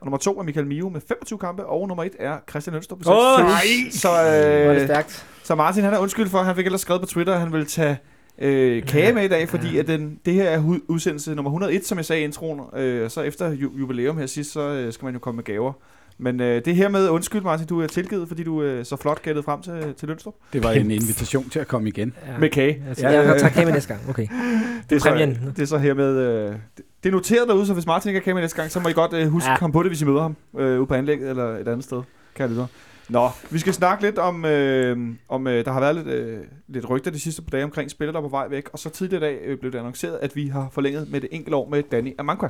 [0.00, 2.98] Og nummer 2 er Michael Mio med 25 kampe, og nummer 1 er Christian Lønstrup
[2.98, 3.90] med 26.
[3.92, 5.26] Så, Var det øh, stærkt?
[5.42, 7.66] så Martin, han er undskyld for, han fik ellers skrevet på Twitter, at han vil
[7.66, 7.96] tage
[8.38, 11.98] øh, kage med i dag, fordi at den, det her er udsendelse nummer 101, som
[11.98, 12.60] jeg sagde i introen.
[12.80, 15.72] Øh, så efter ju- jubilæum her sidst, så øh, skal man jo komme med gaver.
[16.18, 19.22] Men øh, det her med undskyld, Martin, du er tilgivet, fordi du øh, så flot
[19.22, 20.34] gættede frem til, til Lønstrup.
[20.52, 22.14] Det var en invitation til at komme igen.
[22.26, 22.38] Ja.
[22.38, 22.82] Med kage.
[23.00, 24.08] Ja, jeg tager kage med næste gang.
[24.08, 24.26] Okay.
[24.90, 25.52] Det er, så, Præmien.
[25.56, 26.16] det er så hermed...
[26.18, 28.80] Øh, det- er noteret derude, så hvis Martin ikke har kage med næste gang, så
[28.80, 29.52] må I godt øh, huske Ja.
[29.52, 31.84] at komme på det, hvis I møder ham øh, ude på anlægget eller et andet
[31.84, 32.02] sted.
[32.34, 32.66] Kan jeg
[33.08, 36.90] Nå, vi skal snakke lidt om, øh, om øh, der har været lidt, øh, lidt
[36.90, 38.68] rygter de sidste par dage omkring spillere, der er på vej væk.
[38.72, 41.28] Og så tidligere i dag øh, blev det annonceret, at vi har forlænget med det
[41.32, 42.48] enkelte år med Danny Amankwa.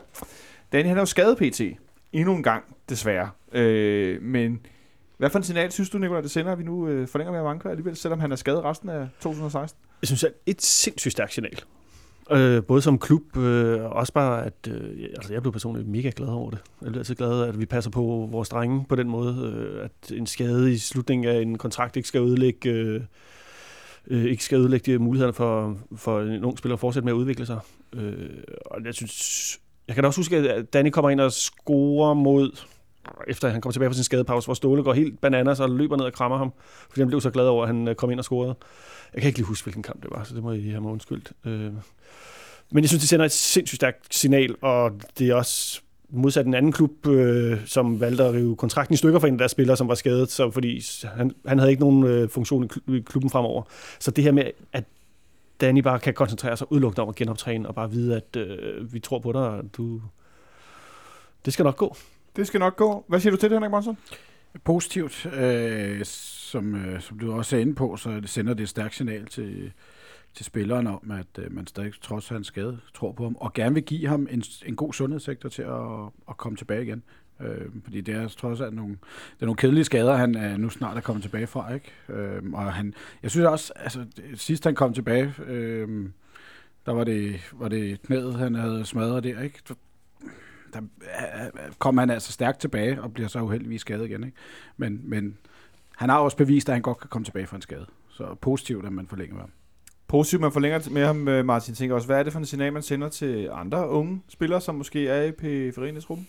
[0.73, 1.61] Danny han er jo skadet PT.
[2.13, 3.29] Endnu en gang, desværre.
[3.55, 4.61] Øh, men
[5.19, 7.41] hvad for en signal synes du, Nicolai, det sender, at vi nu øh, forlænger med
[7.41, 9.81] Avanka alligevel, selvom han er skadet resten af 2016?
[10.03, 11.61] Jeg synes, at et sindssygt stærkt signal.
[12.31, 16.29] Øh, både som klub, øh, også bare, at øh, altså jeg blev personligt mega glad
[16.29, 16.59] over det.
[16.83, 20.13] Jeg er altid glad, at vi passer på vores drenge på den måde, øh, at
[20.13, 23.01] en skade i slutningen af en kontrakt ikke skal ødelægge, øh,
[24.07, 27.17] øh, ikke skal ødelægge øh, mulighederne for, for en ung spiller at fortsætte med at
[27.17, 27.59] udvikle sig.
[27.93, 28.31] Øh,
[28.67, 32.59] og jeg synes, jeg kan da også huske, at Danny kommer ind og scorer mod,
[33.29, 36.05] efter han kommer tilbage fra sin skadepause, hvor Ståle går helt bananas og løber ned
[36.05, 36.53] og krammer ham,
[36.89, 38.55] fordi han blev så glad over, at han øh, kom ind og scorede.
[39.15, 40.93] Jeg kan ikke lige huske, hvilken kamp det var, så det må I have mig
[40.93, 41.33] undskyldt.
[41.45, 41.73] Øh,
[42.71, 46.55] men jeg synes, det sender et sindssygt stærkt signal, og det er også modsat en
[46.55, 49.77] anden klub, øh, som valgte at rive kontrakten i stykker for en af deres spillere,
[49.77, 53.31] som var skadet, så fordi han, han havde ikke nogen øh, funktion i i klubben
[53.31, 53.63] fremover.
[53.99, 54.85] Så det her med, at
[55.61, 59.01] Danny bare kan koncentrere sig udelukkende om at genoptræne, og bare vide, at øh, vi
[59.01, 60.01] tror på dig, og du...
[61.45, 61.97] Det skal nok gå.
[62.37, 63.05] Det skal nok gå.
[63.09, 63.99] Hvad siger du til det, Henrik Monsen?
[64.65, 68.95] Positivt, øh, som, øh, som du også er inde på, så sender det et stærkt
[68.95, 69.73] signal til,
[70.35, 73.75] til spilleren om, at øh, man stadig trods hans skade tror på ham, og gerne
[73.75, 77.03] vil give ham en, en god sundhedssektor til at, at komme tilbage igen.
[77.41, 78.93] Øh, fordi det er trods alt nogle,
[79.35, 81.75] det er nogle kedelige skader, han er nu snart er kommet tilbage fra.
[81.75, 81.93] Ikke?
[82.09, 86.09] Øh, og han, jeg synes også, altså sidst han kom tilbage, øh,
[86.87, 89.41] der var det, var det knæet, han havde smadret der.
[89.41, 89.59] Ikke?
[90.75, 94.25] Der øh, kom han altså stærkt tilbage og bliver så uheldigvis skadet igen.
[94.25, 94.37] Ikke?
[94.77, 95.37] Men, men
[95.97, 97.87] han har også bevist, at han godt kan komme tilbage fra en skade.
[98.09, 99.51] Så positivt, at man forlænger med ham.
[100.09, 101.75] Positivt, man forlænger med ham, øh, Martin.
[101.75, 104.75] Tænker også, hvad er det for en signal, man sender til andre unge spillere, som
[104.75, 106.29] måske er i periferien i truppen?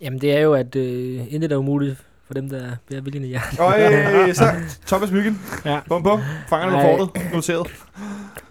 [0.00, 3.26] Jamen, det er jo, at øh, intet er umuligt for dem, der bliver viljen i
[3.26, 3.60] hjernen.
[3.60, 4.44] Og øh, så
[4.86, 5.40] Thomas Myggen.
[5.64, 5.80] Ja.
[5.88, 6.20] Bum, bum.
[6.48, 7.32] Fanger du fortet.
[7.32, 7.66] Noteret.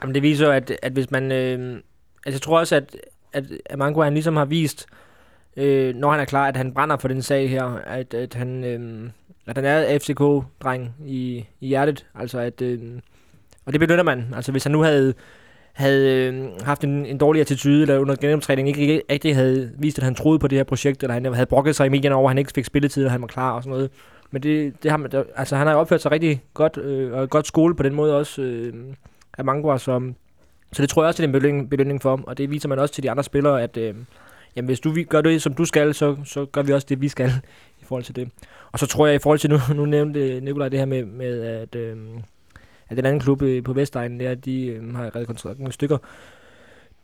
[0.01, 1.31] Jamen, det viser jo, at, at hvis man...
[1.31, 1.75] Øh,
[2.25, 2.95] altså, jeg tror også, at,
[3.38, 4.86] at Amango, han ligesom har vist,
[5.58, 8.63] øh, når han er klar, at han brænder for den sag her, at, at han...
[8.63, 9.10] Øh,
[9.47, 12.06] at han er FCK-dreng i, i hjertet.
[12.15, 12.62] Altså, at...
[12.62, 12.80] Øh,
[13.65, 14.34] og det benytter man.
[14.36, 15.13] Altså, hvis han nu havde
[15.78, 20.04] havde øh, haft en, en dårlig attitude, eller under genoptræning ikke, rigtig havde vist, at
[20.04, 22.30] han troede på det her projekt, eller han havde brokket sig i medierne over, at
[22.30, 23.91] han ikke fik spilletid, og han var klar og sådan noget.
[24.32, 27.47] Men det, det har man, altså han har opført sig rigtig godt, øh, og godt
[27.47, 28.73] skole på den måde også, øh,
[29.38, 30.15] af Mangua, som
[30.73, 32.69] så det tror jeg også, det er en belønning, belønning for ham, og det viser
[32.69, 33.95] man også til de andre spillere, at øh,
[34.56, 37.10] jamen, hvis du gør det, som du skal, så, så gør vi også det, vi
[37.10, 37.32] skal
[37.82, 38.30] i forhold til det.
[38.71, 41.06] Og så tror jeg, i forhold til, nu, nu nævnte øh, Nikolaj det her med,
[41.06, 41.97] med at, øh,
[42.89, 45.97] at den anden klub øh, på Vestegnen, der, de øh, har reddet kontrakten i stykker.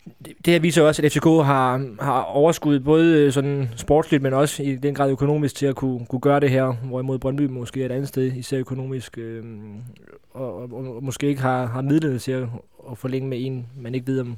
[0.06, 4.24] Det, det her viser jo også, at FCK har, har overskud både øh, sådan sportsligt,
[4.24, 7.42] men også i den grad økonomisk til at kunne, kunne gøre det her, hvorimod Brøndby
[7.42, 9.44] måske er et andet sted, især økonomisk, øh,
[10.32, 12.44] og, og, og, måske ikke har, har midlerne til at,
[12.92, 14.38] at forlænge med en, man ikke ved, om,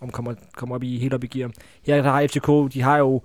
[0.00, 1.50] om kommer, kommer op i, helt op i gear.
[1.86, 3.22] Her der har FCK, de har jo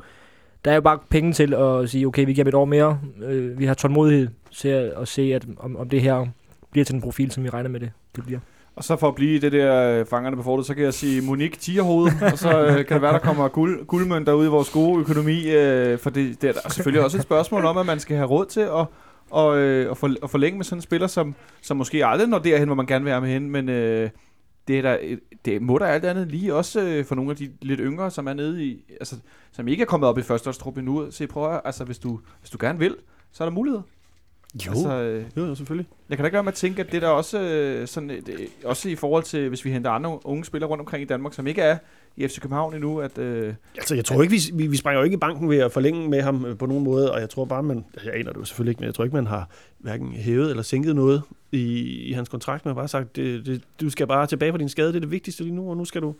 [0.65, 2.99] der er jo bare penge til at sige, okay, vi giver et år mere.
[3.23, 6.27] Øh, vi har tålmodighed til at, at se, at, om, om det her
[6.71, 8.39] bliver til en profil, som vi regner med det, det bliver.
[8.75, 11.21] Og så for at blive det der øh, fangerne på fortet, så kan jeg sige
[11.21, 14.69] Monique Tierhoved, og så øh, kan det være, der kommer guld, guldmønt derude i vores
[14.69, 17.99] gode økonomi, øh, for det, det er der selvfølgelig også et spørgsmål om, at man
[17.99, 18.85] skal have råd til at,
[19.29, 22.39] og, øh, og, for, og forlænge med sådan en spiller, som, som måske aldrig når
[22.39, 24.09] derhen, hvor man gerne vil have med hen, men øh,
[24.67, 24.97] det, er der,
[25.45, 28.27] det må der alt andet lige også øh, for nogle af de lidt yngre, som
[28.27, 29.15] er nede i, altså,
[29.51, 32.49] som ikke er kommet op i førsteårstrup endnu, se prøv at, altså hvis du, hvis
[32.49, 32.95] du gerne vil,
[33.31, 33.81] så er der muligheder.
[34.65, 35.87] Jo, Altså, øh, jo, jo, selvfølgelig.
[36.09, 38.23] jeg kan da ikke være med at tænke, at det der også, øh, sådan, øh,
[38.65, 41.47] også i forhold til, hvis vi henter andre unge spillere rundt omkring i Danmark, som
[41.47, 41.77] ikke er
[42.17, 45.03] i FC København endnu, at øh, Altså, jeg tror ikke, vi, vi, vi springer jo
[45.03, 47.45] ikke i banken ved at forlænge med ham øh, på nogen måde, og jeg tror
[47.45, 49.49] bare, man, altså, jeg aner det jo selvfølgelig ikke, men jeg tror ikke, man har
[49.77, 52.65] hverken hævet eller sænket noget i, i hans kontrakt.
[52.65, 54.99] Man har bare sagt, det, det, du skal bare tilbage fra din skade, det er
[54.99, 56.15] det vigtigste lige nu, og nu skal du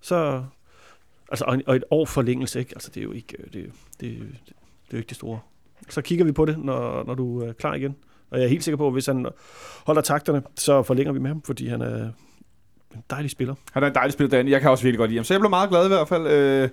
[0.00, 0.42] så...
[1.30, 2.72] Altså, og, og et år forlængelse, ikke?
[2.74, 3.62] Altså, det er jo ikke det, det,
[4.00, 4.50] det, det
[4.90, 5.40] er jo ikke det store.
[5.88, 7.96] Så kigger vi på det, når, når du er klar igen.
[8.30, 9.26] Og jeg er helt sikker på, at hvis han
[9.86, 12.10] holder takterne, så forlænger vi med ham, fordi han er
[12.94, 13.54] en dejlig spiller.
[13.72, 14.48] han er en dejlig spiller, Dan.
[14.48, 15.24] Jeg kan også virkelig godt lide ham.
[15.24, 16.26] Så jeg blev meget glad i hvert fald.
[16.26, 16.68] Øh,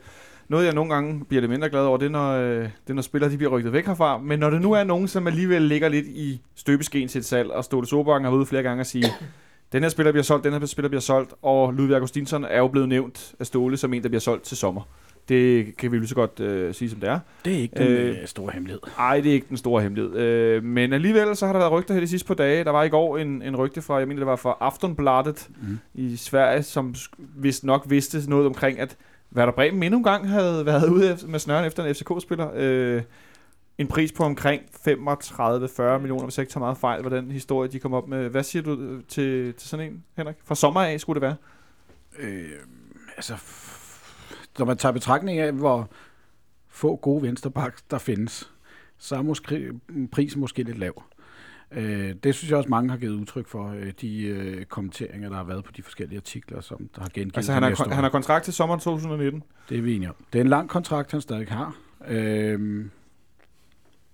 [0.47, 2.93] noget, jeg nogle gange bliver lidt mindre glad over, det er, når, øh, det er,
[2.93, 4.18] når spillere de bliver rykket væk herfra.
[4.18, 7.51] Men når det nu er nogen, som alligevel ligger lidt i støbeskeen til et salg,
[7.51, 9.06] og Ståle Sobakken har været ude flere gange og sige,
[9.72, 12.68] den her spiller bliver solgt, den her spiller bliver solgt, og Ludvig Augustinsson er jo
[12.68, 14.82] blevet nævnt af Ståle som en, der bliver solgt til sommer.
[15.30, 17.19] Det kan vi lige så godt øh, sige, som det er.
[17.45, 18.82] Det er ikke den Øh, øh, store hemmelighed.
[18.99, 20.15] Ej, det er ikke den store hemmelighed.
[20.15, 22.63] Øh, men alligevel så har der været rygter her de sidste par dage.
[22.63, 25.80] Der var i går en, en rygte fra, jeg mener det var fra Aftonbladet Mm.
[25.93, 28.97] i Sverige, som vist nok vidste noget omkring, at
[29.36, 32.49] Werder Bremen endnu en gang havde været ude med snøren efter en FCK-spiller.
[32.55, 33.01] Øh,
[33.78, 37.69] en pris på omkring 35-40 millioner, hvis jeg ikke tager meget fejl, var den historie,
[37.69, 38.30] de kom op med.
[38.30, 40.36] Hvad siger du øh, til, til sådan en, Henrik?
[40.45, 41.36] Fra sommer af skulle det være.
[42.19, 42.45] Øh,
[43.17, 43.34] altså,
[44.60, 45.89] når man tager betragtning af, hvor
[46.70, 48.51] få gode venstreback der findes,
[48.97, 49.72] så er måske,
[50.12, 51.04] prisen måske lidt lav.
[51.72, 55.36] Øh, det synes jeg også, mange har givet udtryk for, øh, de øh, kommenteringer, der
[55.36, 57.93] har været på de forskellige artikler, som der har gengivet Altså, han har, historie.
[57.93, 59.43] han har kontrakt til sommeren 2019.
[59.70, 60.16] Det er vi enige om.
[60.34, 61.76] Det er en lang kontrakt, han stadig har.
[62.08, 62.91] Øhm,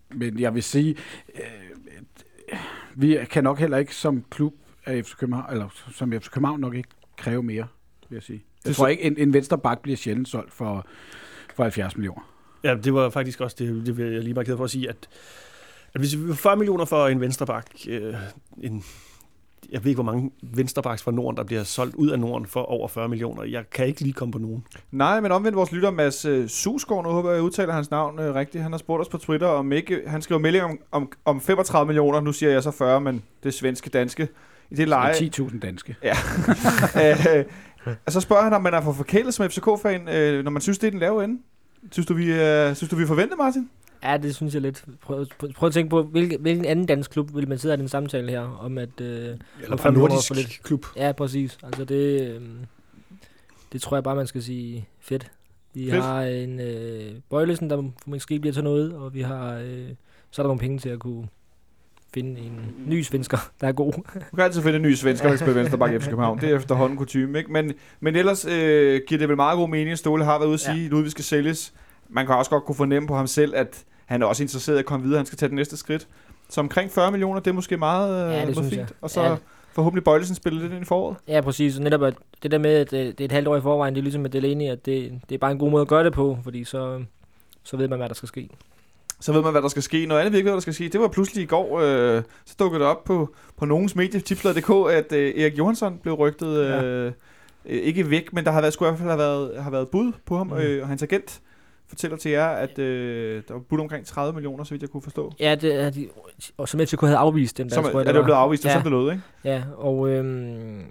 [0.10, 0.96] men jeg vil sige,
[1.36, 2.58] øh,
[2.96, 4.54] vi kan nok heller ikke som klub
[4.86, 7.68] af FC København, eller som FC København nok ikke kræve mere,
[8.10, 8.44] vil jeg sige.
[8.64, 10.86] Jeg Det tror ikke, en, en venstreback bliver sjældent solgt for,
[11.56, 12.22] for 70 millioner.
[12.64, 15.10] Ja, det var faktisk også det, det vil jeg lige markere for at sige, at,
[15.94, 18.14] at hvis vi får 40 millioner for en vensterbak, øh,
[18.62, 18.84] en,
[19.72, 22.62] jeg ved ikke, hvor mange vensterbaks fra Norden, der bliver solgt ud af Norden for
[22.62, 23.44] over 40 millioner.
[23.44, 24.64] Jeg kan ikke lige komme på nogen.
[24.92, 28.20] Nej, men omvendt vores lytter, Mads øh, Susgaard, nu håber jeg, jeg udtaler hans navn
[28.20, 28.64] øh, rigtigt.
[28.64, 31.88] Han har spurgt os på Twitter, om ikke, han skriver melding om, om, om 35
[31.88, 34.28] millioner, nu siger jeg så 40, men det er svenske, danske.
[34.72, 35.14] I det leje.
[35.14, 35.96] Så 10.000 danske.
[37.04, 37.46] øh,
[38.06, 40.78] og så spørger han, om man er for forkælet som FCK-fan, øh, når man synes,
[40.80, 41.42] det er den lave ende.
[41.92, 43.70] Synes du, vi, øh, synes du, vi forventer, Martin?
[44.04, 44.86] Ja, det synes jeg lidt.
[45.02, 47.78] Prøv, prøv, prøv at tænke på, hvilken, hvilken anden dansk klub vil man sidde i
[47.78, 49.02] den samtale her, om at...
[49.02, 49.38] Øh, Eller
[49.72, 50.60] om fra nordisk for lidt.
[50.64, 50.86] klub.
[50.96, 51.58] Ja, præcis.
[51.64, 52.42] Altså det, øh,
[53.74, 55.32] det tror jeg bare, man skal sige fedt.
[55.74, 56.04] Vi Fedt.
[56.04, 59.88] har en øh, Bøjlesen, der måske bliver til noget, og vi har, øh,
[60.32, 61.28] så er der nogle penge til at kunne
[62.14, 63.92] finde en ny svensker, der er god.
[64.32, 66.40] Du kan altid finde en ny svensker, der kan spille venstreback i FC København.
[66.42, 67.52] Det er efterhånden kutume, ikke?
[67.52, 70.54] Men, men ellers øh, giver det vel meget god mening, at Ståle har været ude
[70.54, 71.74] at sige, at Ludvig skal sælges.
[72.10, 74.80] Man kan også godt kunne fornemme på ham selv, at han er også interesseret i
[74.80, 75.18] at komme videre.
[75.20, 76.08] Han skal tage det næste skridt.
[76.50, 78.80] Så omkring 40 millioner, det er måske meget, øh, Ja, det meget synes fint.
[78.80, 78.88] jeg.
[79.02, 79.36] Og så Ja.
[79.74, 81.18] forhåbentlig Bøjlesen spiller lidt ind i foråret.
[81.28, 81.78] Ja, præcis.
[81.78, 83.94] Og netop at det der med, at øh, det er et halvt år i forvejen,
[83.96, 86.04] det er ligesom med Delaney, at det, det er bare en god måde at gøre
[86.04, 87.02] det på, fordi så,
[87.64, 88.50] så ved man, hvad der skal ske.
[89.22, 90.06] Så ved man, hvad der skal ske.
[90.06, 92.22] Noget andet, vi ikke ved, hvad der skal ske, det var pludselig i går, øh,
[92.46, 96.58] så dukkede det op på, på nogens medie, tipsblad.dk, at øh, Erik Johansson blev rygtet,
[96.58, 97.12] øh, øh,
[97.66, 100.12] ikke væk, men der har været, skulle i hvert fald have været, have været bud
[100.26, 100.54] på ham, Mm.
[100.58, 101.42] øh, og hans agent
[101.88, 105.02] fortæller til jer, at øh, der var bud omkring 30 millioner, så vidt jeg kunne
[105.02, 105.34] forstå.
[105.40, 106.08] Ja, det er de,
[106.58, 108.64] og som FCK havde afvist den der, Som, tror er jeg, det jo blevet afvist,
[108.64, 108.80] det var Ja.
[108.84, 109.24] sådan det lød, ikke?
[109.44, 110.82] Ja, og øhm,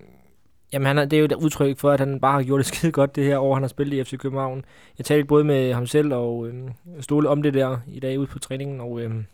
[0.72, 2.66] jamen, han er, det er jo et udtryk for, at han bare har gjort det
[2.74, 4.64] skide godt det her år, han har spillet i FC København.
[4.98, 8.26] Jeg talte både med ham selv og øhm, Ståle om det der i dag ude
[8.26, 9.26] på træningen, og øhm,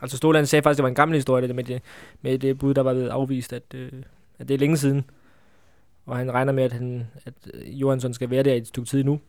[0.00, 1.82] altså Ståle han sagde faktisk, at det var en gammel historie, det med det,
[2.22, 3.92] med det bud, der var blevet afvist, at, øh,
[4.38, 5.04] at det er længe siden.
[6.06, 8.88] Og han regner med, at, han, at øh, Johansson skal være der i et stykke
[8.88, 9.20] tid nu.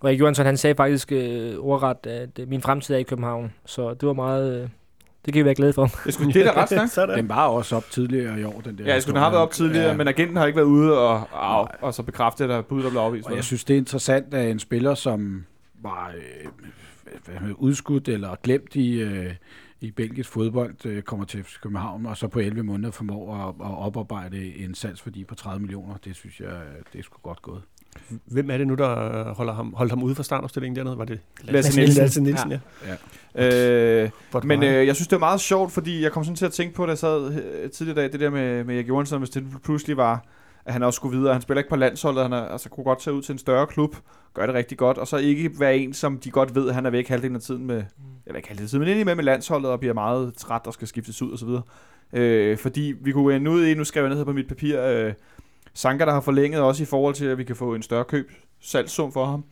[0.00, 3.52] Og Johansson, han sagde faktisk øh, ordret, at øh, min fremtid er i København.
[3.64, 4.62] Så det var meget...
[4.62, 4.68] Øh,
[5.24, 5.90] det kan vi være glade for.
[6.04, 6.90] Det, skulle, det er da ret stærkt.
[6.90, 7.18] Sådan.
[7.18, 8.84] Den var også op tidligere i år, den der.
[8.84, 9.96] Ja, jeg skulle den have været op tidligere, Ja.
[9.96, 12.82] men agenten har ikke været ude og, og, og så bekræfte, at der er bud,
[12.82, 13.26] der blev afvist.
[13.28, 15.44] Og jeg synes, det er interessant, at en spiller, som
[15.82, 16.50] var øh,
[17.24, 19.32] hvad hedder det, udskudt eller glemt i, øh,
[19.80, 23.48] i belgisk fodbold øh, kommer til FC København, og så på 11 måneder formår at,
[23.66, 25.94] at oparbejde en salgsværdi på 30 millioner.
[26.04, 26.60] Det synes jeg,
[26.92, 27.62] det er sgu godt gået.
[28.26, 30.98] Hvem er det nu, der holder ham, holdt ham ude fra startopstillingen dernede?
[30.98, 32.02] Var det Lasse Nielsen.
[32.02, 32.52] Lasse Nielsen,
[33.36, 34.02] ja.
[34.04, 36.46] Øh, Godt men øh, jeg synes, det er meget sjovt, fordi jeg kom sådan til
[36.46, 38.88] at tænke på, da jeg sad øh, tidligere i dag, det der med, med Erik
[38.88, 40.24] Johansson, hvis det pludselig var,
[40.64, 41.32] at han også skulle videre.
[41.32, 43.66] Han spiller ikke på landsholdet, han er, altså, kunne godt tage ud til en større
[43.66, 43.96] klub,
[44.34, 46.86] gør det rigtig godt, og så ikke være en, som de godt ved, at han
[46.86, 47.82] er væk halvdelen af tiden med,
[48.26, 50.88] eller ikke halvdelen af tiden, men indimellem med landsholdet og bliver meget træt og skal
[50.88, 51.62] skiftes ud og så videre.
[52.12, 54.82] Øh, fordi vi kunne ende ud i, nu skrev jeg ned her på mit papir,
[54.82, 55.12] øh,
[55.74, 58.30] Sanka, der har forlænget også i forhold til, at vi kan få en større køb,
[58.60, 59.44] salgssum for ham.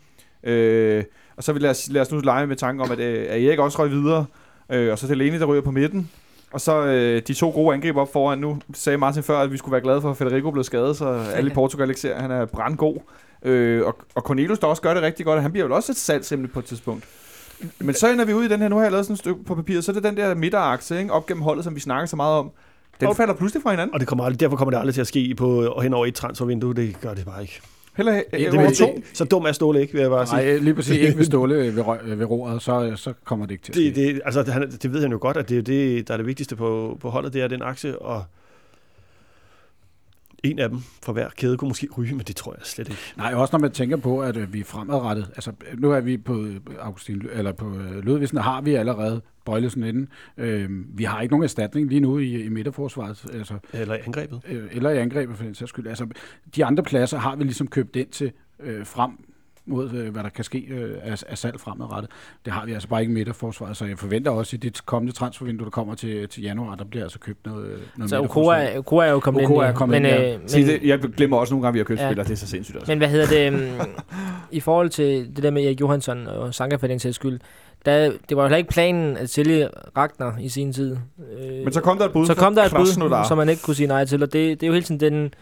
[0.45, 1.05] Øh,
[1.37, 3.43] og så vil lad os, lad os nu lege med tanken om, at, øh, at
[3.43, 4.27] Erik også røg videre,
[4.71, 6.11] øh, og så er det Lene, der ryger på midten.
[6.53, 8.39] Og så øh, de to gode angreb op foran.
[8.39, 11.07] Nu sagde Martin før, at vi skulle være glade for, at Federico blev skadet, så
[11.09, 12.97] alle i Portugal ikke ser, at han er brandgod.
[13.43, 15.93] Øh, og, og Cornelius, der også gør det rigtig godt, og han bliver vel også
[15.93, 17.05] et salgsemne på et tidspunkt.
[17.79, 19.45] Men så ender vi ud i den her, nu har jeg lavet sådan et stykke
[19.45, 22.07] på papir, så er det den der midterakse ikke, op gennem holdet, som vi snakker
[22.07, 22.51] så meget om.
[23.01, 23.94] Den Og- falder pludselig fra hinanden.
[23.94, 26.07] Og det kommer aldrig, derfor kommer det aldrig til at ske på, og hen over
[26.07, 26.74] et transfervindue.
[26.74, 27.61] Det gør det bare ikke.
[27.96, 28.86] Heller det øh, over to.
[28.96, 29.03] ikke.
[29.12, 30.36] Så dum er Ståle ikke, vil jeg bare sige.
[30.36, 33.64] Nej, lige præcis ikke ved Ståle ved, rø- ved roret, så, så kommer det ikke
[33.64, 34.14] til at Det, ske.
[34.14, 36.16] det, altså, det, han, det ved han jo godt, at det er det, der er
[36.18, 38.24] det vigtigste på, på holdet, det er den akse, og
[40.45, 43.01] en af dem for hver kæde kunne måske ryge, men det tror jeg slet ikke.
[43.16, 45.30] Nej, også når man tænker på, at øh, vi er fremadrettet.
[45.34, 49.84] Altså, nu er vi på øh, Augustin, eller på øh, Ludvigsen, har vi allerede Bøjlesen
[49.84, 50.09] inden.
[50.36, 50.68] Øh,
[50.99, 54.41] vi har ikke nogen erstatning lige nu i, i midterforsvaret, altså, Eller i angrebet.
[54.49, 55.86] øh, eller i angrebet for den sags skyld.
[55.86, 56.07] Altså,
[56.57, 59.11] de andre pladser har vi ligesom købt ind til øh, frem
[59.71, 62.11] mod, øh, hvad der kan ske øh, af, af salg fremadrettet.
[62.45, 65.12] Det har vi altså bare ikke i midterforsvaret, så jeg forventer også i det kommende
[65.12, 68.18] transfervindue, der kommer til, til januar, der bliver altså købt noget, noget Så.
[68.21, 69.73] Okoa, Okoa er jo kommet Okoa ind.
[69.75, 70.35] er kommet men, ind, ja.
[70.35, 72.09] øh, men, det, jeg glemmer også nogle gange, at vi har købt Ja.
[72.09, 72.25] spillere.
[72.27, 72.91] Det er så sindssygt også.
[72.93, 73.81] men hvad hedder det?
[73.81, 73.87] Um,
[74.51, 77.41] I forhold til det der med Erik Johansson og Sanka for den sags skyld,
[77.85, 80.97] der, det var jo heller ikke planen at sælge Ragnar i sin tid.
[81.41, 83.62] Øh, Men så kom der et bud så kom der et bud, som man ikke
[83.62, 85.35] kunne sige nej til, og det, det er jo hele tiden den,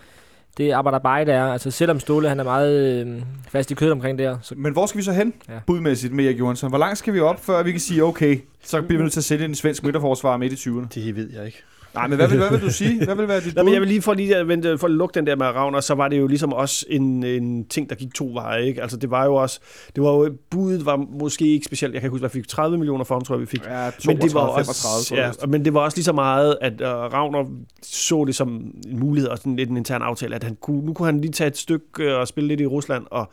[0.58, 1.52] det arbejder der er.
[1.52, 4.72] Altså selvom Ståle han er meget øh, fast i kødet omkring det her, så Men
[4.72, 5.60] hvor skal vi så hen, ja.
[5.66, 6.70] budmæssigt med Erik Johansson?
[6.70, 9.20] Hvor langt skal vi op, før vi kan sige, okay, så bliver vi nødt til
[9.20, 10.86] at sætte en svensk midterforsvar midt i 20'erne?
[10.94, 11.62] Det ved jeg ikke.
[11.94, 13.04] Nej, men hvad vil, hvad vil du sige?
[13.04, 14.92] Hvad vil være dit Nej, men jeg vil lige for, lige at vente, for at
[14.92, 17.96] lukke den der med Ravner, så var det jo ligesom også en, en ting, der
[17.96, 18.66] gik to veje.
[18.66, 18.82] Ikke?
[18.82, 19.60] Altså det var jo også,
[19.96, 22.78] det var jo, budet var måske ikke specielt, jeg kan huske, hvad vi fik 30
[22.78, 23.64] millioner for ham, tror jeg, vi fik.
[23.64, 25.34] Ja, 32, Men det var 35, også, tror jeg.
[25.40, 27.44] ja, men det var også lige så meget, at uh, Ravner
[27.82, 28.48] så det som
[28.86, 31.32] en mulighed og sådan lidt en intern aftale, at han kunne, nu kunne han lige
[31.32, 33.30] tage et stykke øh, og spille lidt i Rusland, og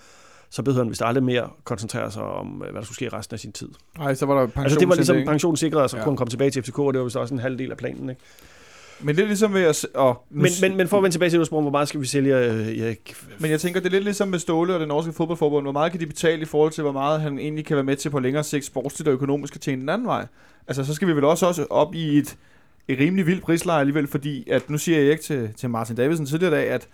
[0.55, 3.33] så behøvede han vist aldrig mere koncentrere sig om, øh, hvad der skulle ske resten
[3.33, 3.69] af sin tid.
[3.97, 6.03] Nej, så var der pension Altså det var ligesom pensionen sikret, og så Ja.
[6.03, 7.77] kunne han komme tilbage til FCK, og det var vist også en halv del af
[7.77, 8.09] planen.
[8.09, 8.21] Ikke?
[8.99, 9.85] Men det er ligesom ved at...
[9.93, 12.05] Og nu Men, men, men for at vende tilbage til udspringen, hvor meget skal vi
[12.05, 13.15] sælge øh, Erik?
[13.39, 15.65] Men jeg tænker, det er lidt ligesom med Ståle og det norske fodboldforbund.
[15.65, 17.95] Hvor meget kan de betale i forhold til, hvor meget han egentlig kan være med
[17.95, 20.27] til på længere sigt sportsligt og økonomisk at tjene den anden vej?
[20.67, 22.37] Altså, så skal vi vel også, også op i et,
[22.87, 26.25] et rimelig vildt prisleje alligevel, fordi at nu siger jeg ikke til, til Martin Davidsen
[26.25, 26.87] tidligere i dag, at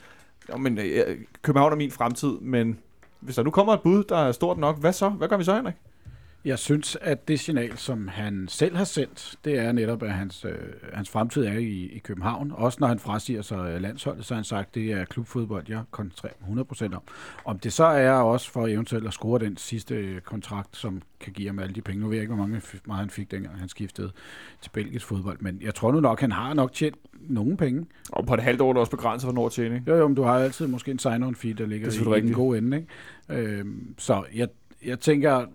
[0.50, 2.78] jo, men, øh, København er min fremtid, men
[3.22, 5.10] hvis der nu kommer et bud, der er stort nok, hvad så?
[5.10, 5.76] Hvad gør vi så, Henrik?
[6.46, 10.46] Jeg synes, at det signal, som han selv har sendt, det er netop, at hans,
[10.46, 10.56] øh,
[10.94, 12.52] hans fremtid er i, i København.
[12.56, 15.66] Også når han frasiger sig øh, landsholdet, så har han sagt, at det er klubfodbold,
[15.70, 16.34] jeg koncentrerer
[16.92, 17.02] 100% om.
[17.46, 21.34] Om det så er også for eventuelt at score den sidste øh, kontrakt, som kan
[21.34, 22.02] give ham alle de penge.
[22.02, 24.12] Nu ved jeg ikke, hvor mange meget han fik, dengang han skiftede
[24.62, 25.38] til belgisk fodbold.
[25.40, 26.96] Men jeg tror nu nok, han har nok tjent
[27.30, 27.86] nogle penge.
[28.12, 29.84] Og på et halvt år er det også begrænset for Nord tjene?
[29.88, 32.04] Jo, jo, men du har altid måske en sign-on fee, der ligger Det i, i
[32.04, 32.36] den rigtigt.
[32.36, 32.78] gode ende.
[32.78, 33.50] Ikke?
[33.60, 34.48] Øhm, så jeg,
[34.86, 35.46] jeg tænker, øh,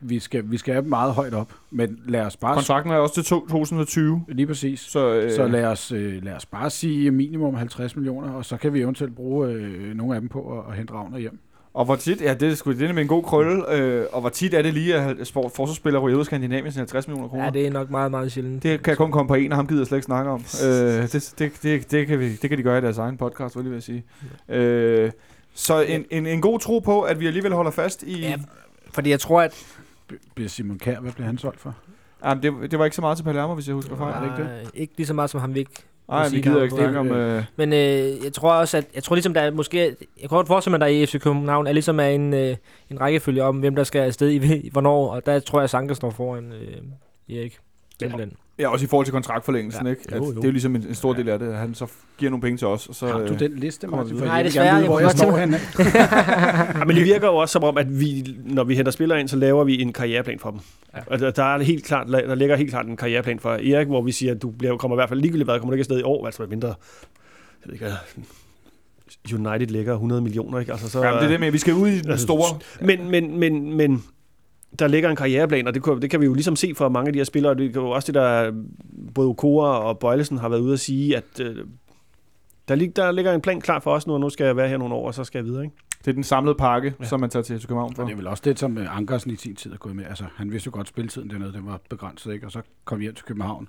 [0.00, 2.54] vi skal, vi skal have dem meget højt op, men lad os bare...
[2.54, 4.80] Kontrakten er også til 2020, Lige præcis.
[4.80, 5.14] så...
[5.14, 8.72] Øh, Så lad os, øh, lad os bare sige minimum 50 millioner, og så kan
[8.74, 11.38] vi eventuelt bruge øh, nogle af dem på at, at hente Ravner hjem.
[11.74, 14.30] Og hvor tit, ja, det er sgu det med en god krølle, øh, og hvor
[14.30, 17.44] tit er det lige, at sport- forsvarsspillere ryger ud af Skandinavien til 50 millioner kroner?
[17.44, 18.62] ja, det er nok meget, meget sjældent.
[18.62, 20.40] Det kan kun komme på en, og ham gider jeg slet ikke snakke om.
[20.64, 20.68] øh,
[21.12, 23.62] det, det, det, det, kan vi, det kan de gøre i deres egen podcast, vil
[23.64, 24.04] jeg lige sige.
[24.48, 25.10] Øh,
[25.54, 28.20] så en, en, en god tro på, at vi alligevel holder fast i...
[28.20, 28.36] Ja,
[28.92, 29.66] fordi jeg tror, at...
[30.34, 31.74] Bliver Simon Kjær, hvad bliver han solgt for?
[32.24, 34.14] Jamen, det, det var ikke så meget til Palermo, hvis jeg husker fejl.
[34.14, 34.70] er det ikke det?
[34.74, 35.68] Ikke lige så meget som ham væk.
[36.08, 37.12] Nej, vi gider ikke snakke om...
[37.12, 39.78] Øh, Men øh, jeg tror også, at jeg tror ligesom, der er måske...
[39.78, 42.56] Jeg kan godt forestille mig, at der i FC København er ligesom er en, øh,
[42.90, 45.94] en rækkefølge om, hvem der skal afsted i, hvornår, og der tror jeg, at Sanka
[45.94, 47.58] står foran øh, Erik.
[47.98, 48.28] Simpelthen.
[48.30, 48.34] ja,
[48.66, 49.90] også i forhold til kontraktforlængelsen, Ja.
[49.90, 50.02] ikke?
[50.08, 50.30] At Jo, jo.
[50.30, 51.86] Det er jo ligesom en, en stor del af det, at han så
[52.18, 53.06] giver nogle penge til os, og så...
[53.06, 54.16] Har du øh, den liste, Martin?
[54.16, 55.58] Nej, desværre, jeg hvor jeg står henne.
[56.78, 59.28] Ja, men det virker jo også som om, at vi, når vi henter spillere ind,
[59.28, 60.60] så laver vi en karriereplan for dem.
[60.94, 61.00] Ja.
[61.06, 64.12] Og der, er helt klart, der ligger helt klart en karriereplan for Erik, hvor vi
[64.12, 66.02] siger, at du bliver, kommer i hvert fald ligegyldigt hvad, kommer du ikke afsted i
[66.02, 66.74] år, altså mindre, jeg
[67.66, 67.86] ved ikke,
[69.34, 70.72] United lægger 100 millioner, ikke?
[70.72, 72.58] Altså, så, Jamen, det er det med, at vi skal ud i den Altså, store...
[72.80, 74.04] Men, men, men, men
[74.78, 77.06] der ligger en karriereplan, og det, kunne- det kan vi jo ligesom se fra mange
[77.08, 78.52] af de her spillere, og det er jo også det, der
[79.14, 81.56] både Okora og Bøjlesen har været ude at sige, at øh,
[82.68, 84.68] der, lig, der ligger en plan klar for os nu, og nu skal jeg være
[84.68, 85.64] her nogle år, og så skal jeg videre.
[85.64, 85.76] Ikke?
[86.04, 87.04] Det er den samlede pakke, ja.
[87.04, 88.04] Som man tager til København Og for.
[88.04, 90.04] det er vel også det, som øh, Ankersen i sin tid er gået med.
[90.04, 92.46] Altså, han vidste jo godt, at spilletiden dernede den var begrænset, ikke?
[92.46, 93.68] og så kom hjem til København.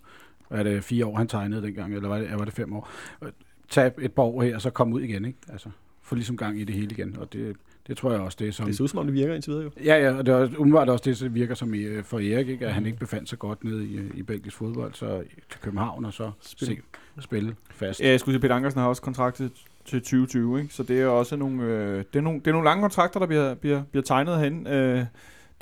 [0.49, 2.89] Er det, fire år, han tegnede dengang, eller var det, var det fem år?
[3.23, 3.29] Øh,
[3.69, 5.39] Tab et par år her, og så komme ud igen, ikke?
[5.49, 5.69] Altså,
[6.01, 7.55] få ligesom gang i det hele igen, og det,
[7.89, 8.65] det tror jeg også, det er som...
[8.65, 9.83] Det ser ud som om, det virker indtil videre jo.
[9.83, 12.49] Ja, ja, og det er umiddelbart også det, som virker som i, øh, for Erik,
[12.49, 12.67] ikke?
[12.67, 16.05] at han ikke befandt sig godt nede i, øh, i belgisk fodbold, så til København,
[16.05, 16.75] og så Spille.
[16.75, 18.01] se, spille fast.
[18.01, 19.51] Ja, jeg skulle sige, Peter Ankersen har også kontrakt til,
[19.85, 20.73] til 2020, ikke?
[20.73, 23.27] så det er også nogle, øh, det er nogle, det er nogle lange kontrakter, der
[23.27, 24.69] bliver, bliver, bliver tegnet herinde.
[24.69, 25.05] Øh,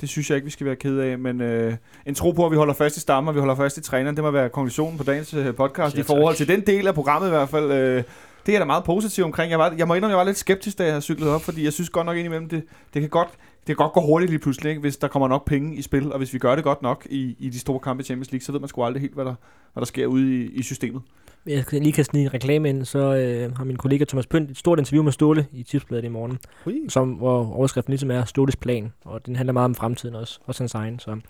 [0.00, 1.74] det synes jeg ikke, vi skal være ked af, men øh,
[2.06, 4.16] en tro på, at vi holder fast i stammen, og vi holder fast i træneren,
[4.16, 6.94] det må være konklusionen på dagens øh, podcast, Ja, i forhold til den del af
[6.94, 7.72] programmet i hvert fald.
[7.72, 8.02] Øh,
[8.48, 9.50] det er da meget positivt omkring.
[9.50, 11.72] Jeg, var, jeg må indrømme, jeg var lidt skeptisk, da jeg cyklet op, fordi jeg
[11.72, 12.62] synes godt nok indimellem, det,
[12.94, 13.28] det kan godt
[13.58, 14.80] det kan godt gå hurtigt lige pludselig, ikke?
[14.80, 17.36] hvis der kommer nok penge i spil, og hvis vi gør det godt nok i,
[17.38, 19.34] i de store kampe i Champions League, så ved man sgu aldrig helt, hvad der,
[19.72, 21.02] hvad der sker ude i, i systemet.
[21.46, 24.50] Jeg skal lige kan snige en reklame ind, så øh, har min kollega Thomas Pønt
[24.50, 26.80] et stort interview med Ståle i Tipsbladet i morgen, Ui.
[26.88, 30.62] som, hvor overskriften ligesom er Ståles plan, og den handler meget om fremtiden også, også
[30.62, 31.20] hans egen, så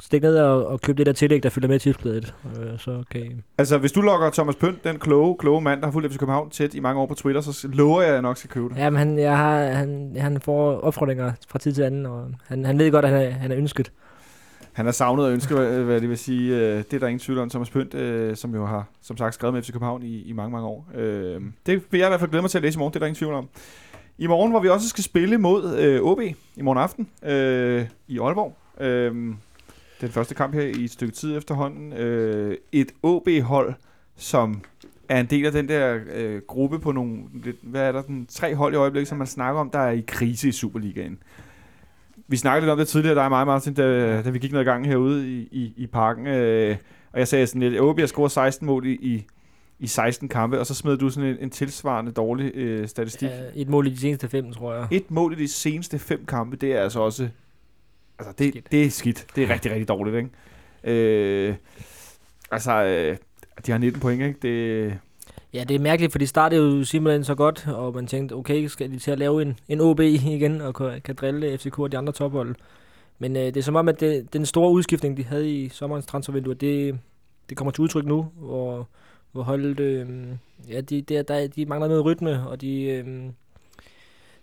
[0.00, 3.20] stik ned og, og køb det der tillæg, der følger med Tipsbladet, øh, så kan
[3.20, 6.18] I Altså, hvis du logger Thomas Pønt, den kloge, kloge mand, der har fulgt FC
[6.18, 8.68] København tæt i mange år på Twitter, så lover jeg, at jeg nok skal købe
[8.68, 8.76] det.
[8.76, 12.64] Ja, men han, jeg har, han, han får opfordringer fra tid til anden, og han,
[12.64, 13.92] han ved godt, at han er, han er ønsket.
[14.72, 16.56] Han har savnet og ønsket, hvad, hvad det vil sige.
[16.56, 17.50] Øh, det er der ingen tvivl om.
[17.50, 20.52] Thomas Pønt, øh, som jo har, som sagt, skrevet med FC København i, i mange,
[20.52, 20.88] mange år.
[20.94, 22.92] Øh, det vil jeg i hvert fald glæde mig til at læse i morgen.
[22.92, 23.48] Det er der ingen tvivl om.
[24.18, 26.20] I morgen, hvor vi også skal spille mod øh, OB
[26.56, 28.56] i morgen aften øh, i Aalborg.
[28.80, 29.34] Øh,
[30.00, 31.92] den første kamp her i et stykke tid efterhånden.
[31.92, 33.74] Øh, et OB-hold,
[34.16, 34.62] som
[35.08, 37.22] er en del af den der øh, gruppe på nogle,
[37.62, 40.04] hvad er der, den, tre hold i øjeblikket, som man snakker om, der er i
[40.06, 41.18] krise i Superligaen.
[42.28, 44.60] Vi snakkede lidt om det tidligere, der er mig, Martin, da, da vi gik ned
[44.60, 46.26] ad gangen herude i, i, i parken.
[46.26, 46.76] Øh,
[47.12, 49.26] og jeg sagde sådan lidt, at OB har scoret 16 mål i, i,
[49.78, 53.28] i 16 kampe, og så smed du sådan en, en tilsvarende dårlig øh, statistik.
[53.28, 54.88] Ja, et mål i de seneste fem, tror jeg.
[54.90, 57.28] Et mål i de seneste fem kampe, det er altså også...
[58.20, 58.72] Altså, det, Skidt.
[58.72, 59.26] det er skidt.
[59.36, 60.30] Det er rigtig, rigtig dårligt, ikke?
[60.84, 61.54] Øh,
[62.50, 63.16] altså, øh,
[63.66, 64.38] de har 19 point, ikke?
[64.42, 64.98] Det,
[65.54, 68.66] Ja, det er mærkeligt, for de startede jo simpelthen så godt, og man tænkte, okay,
[68.66, 71.92] skal de til at lave en, en OB igen, og kan, kan drille FCK og
[71.92, 72.54] de andre tophold.
[73.18, 76.06] Men øh, det er som om, at det, den store udskiftning, de havde i sommerens
[76.06, 76.98] transfervindue, det,
[77.48, 78.88] det kommer til udtryk nu, hvor,
[79.32, 80.08] hvor holdet, øh,
[80.68, 83.06] ja, de, der, der, de mangler noget rytme, og de, øh,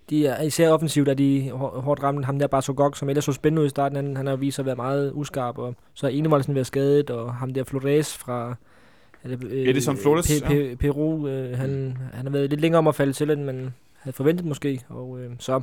[0.09, 3.31] de er især offensivt, at de hår- hårdt ramt ham der Barsogok, som ellers så
[3.31, 6.07] spændende ud i starten, han, han har vist sig at være meget uskarp, og så
[6.07, 8.55] er Enevoldsen været skadet, og ham der Flores fra
[9.23, 12.79] er det, øh, Edison Flores, Pe- Pe- Peru, øh, han, han har været lidt længere
[12.79, 14.81] om at falde til, end man havde forventet måske.
[14.89, 15.61] Og, øh, så,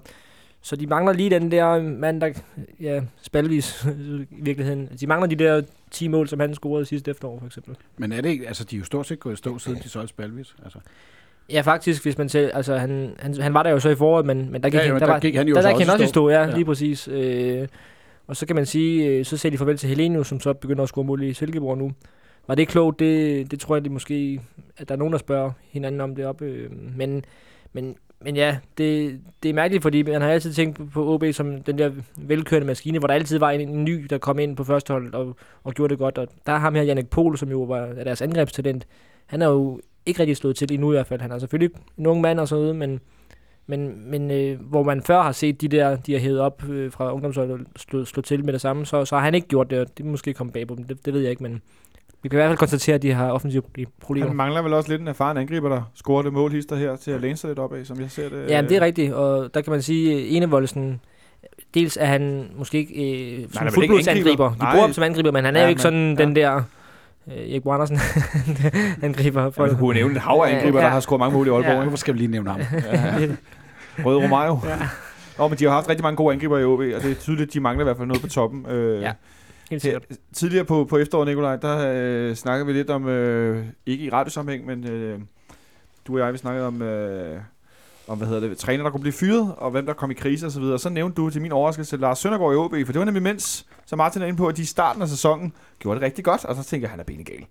[0.63, 2.33] så de mangler lige den der mand, der
[2.81, 3.87] ja, spalvis
[4.31, 4.89] i virkeligheden.
[5.01, 7.77] De mangler de der 10 mål, som han scorede sidste efterår, for eksempel.
[7.97, 9.89] Men er det ikke, altså de er jo stort set gået i stå, siden de
[9.89, 10.55] solgte Spalvis.
[10.65, 10.79] Altså.
[11.51, 14.27] Ja, faktisk, hvis man ser, altså han, han, han var der jo så i foråret,
[14.27, 15.93] men, men der gik, Ja, jo, der var, gik han jo der, så der også
[15.93, 16.55] også i stå, ja, Ja.
[16.55, 17.09] lige præcis.
[17.09, 17.69] Øh,
[18.27, 20.83] og så kan man sige, øh, så ser de farvel til Helenius, som så begynder
[20.83, 21.93] at score mål i Silkeborg nu.
[22.49, 22.99] Var det klogt?
[22.99, 24.41] Det, det tror jeg, det måske,
[24.77, 26.43] at der er nogen, der spørger hinanden om det op.
[26.43, 27.25] Øh, men,
[27.73, 31.25] men, men ja, det, det er mærkeligt, fordi man har altid tænkt på- på OB
[31.33, 34.57] som den der velkørende maskine, hvor der altid var en, en ny, der kom ind
[34.57, 36.19] på første hold og, og gjorde det godt.
[36.19, 38.87] Og der er ham her, Jannik Pohl, som jo var er deres angrebstalent.
[39.27, 41.21] Han er jo ikke rigtig slået til endnu i hvert fald.
[41.21, 43.01] Han er selvfølgelig en ung mand og sådan noget, men,
[43.67, 46.93] men, men øh, hvor man før har set de der, de har hævet op øh,
[46.93, 49.79] fra ungdomsholdet slå, slå til med det samme, så, så har han ikke gjort det,
[49.81, 50.85] og det er måske kommet bag på dem.
[50.85, 51.63] Det, det ved jeg ikke, men
[52.23, 53.63] vi kan i hvert fald konstatere, at de har offensive
[54.01, 54.27] problemer.
[54.29, 57.21] han mangler vel også lidt en erfaren angriber, der scorer det målhister her til at
[57.21, 58.51] læne sig lidt op af, som jeg ser det.
[58.51, 61.01] Ja, men det er rigtigt, og der kan man sige, at Enevoldsen,
[61.75, 64.29] dels er han måske ikke øh, som ikke fuldblodsangriber.
[64.31, 64.51] angriber.
[64.51, 64.73] De Nej.
[64.73, 66.25] bruger ham som angriber, men han er Ja, jo ikke men- sådan ja.
[66.25, 66.63] den der
[67.29, 67.99] øh, Erik Bo Andersen
[69.03, 69.51] angriber.
[69.51, 70.85] For, ja, kunne nævne et hav af angriber, Ja.
[70.85, 71.65] der har scoret mange mål i Aalborg.
[71.71, 71.77] Ja.
[71.77, 71.83] Ja.
[71.83, 72.61] Hvorfor skal vi lige nævne ham?
[72.85, 73.29] Ja.
[74.05, 74.59] Røde Romario.
[74.65, 74.79] Ja.
[75.39, 77.49] Nå, men de har haft rigtig mange gode angriber i OB, og det er tydeligt,
[77.49, 78.67] at de mangler i hvert fald noget på toppen.
[78.69, 79.13] Øh, Ja,
[79.71, 80.03] Helt Her, sikkert.
[80.35, 84.67] tidligere på, på efteråret, Nikolaj, der øh, snakkede vi lidt om, øh, ikke i radiosammenhæng,
[84.67, 85.19] men øh,
[86.07, 87.41] du og jeg, vi snakkede om, øh,
[88.09, 90.47] om, hvad hedder det, træner, der kunne blive fyret, og hvem der kom i krise
[90.47, 90.63] osv.
[90.63, 93.23] Og så nævnte du til min overraskelse Lars Søndergaard i OB, for det var nemlig
[93.23, 96.25] mens, som Martin er inde på, at de i starten af sæsonen gjorde det rigtig
[96.25, 97.47] godt, og så tænker jeg, han er benegal.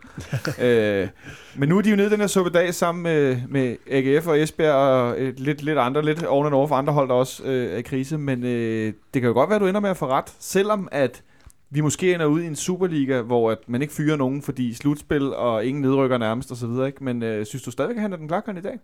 [0.68, 1.08] øh,
[1.56, 4.42] men nu er de jo nede i den her suppedag sammen med, med AGF og
[4.42, 7.44] Esbjerg og et, lidt, lidt andre, lidt oven and over for andre hold, der også
[7.44, 9.90] øh, er i krise, men øh, det kan jo godt være, at du ender med
[9.90, 11.24] at få ret, selvom at
[11.70, 15.34] vi måske ender ud i en Superliga, hvor at man ikke fyrer nogen, fordi slutspil
[15.34, 17.04] og ingen nedrykker nærmest og så videre, ikke?
[17.04, 18.80] Men øh, synes du stadigvæk, at han er den klare kandidat?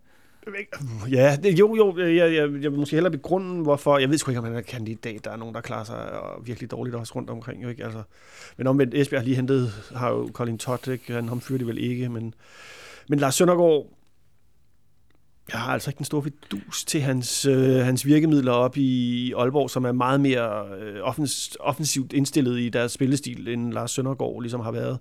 [1.11, 3.97] Ja, det, jo, jo, øh, jeg, jeg, jeg vil måske hellere begrunde, hvorfor.
[3.97, 5.25] Jeg ved sgu ikke, om han er kandidat.
[5.25, 7.63] Der er nogen, der klarer sig øh, virkelig dårligt også rundt omkring.
[7.63, 7.83] Jo, ikke?
[7.83, 8.03] Altså,
[8.57, 11.13] men omvendt, Esbjerg har lige hentet, har jo Colin Todd, ikke?
[11.13, 12.33] Han, ham fyrer de vel ikke, men,
[13.07, 13.87] men Lars Søndergaard,
[15.53, 19.69] jeg har altså ikke den store fidus til hans, øh, hans virkemidler op i Aalborg,
[19.69, 24.61] som er meget mere øh, offens, offensivt indstillet i deres spillestil, end Lars Søndergaard ligesom
[24.61, 24.99] har været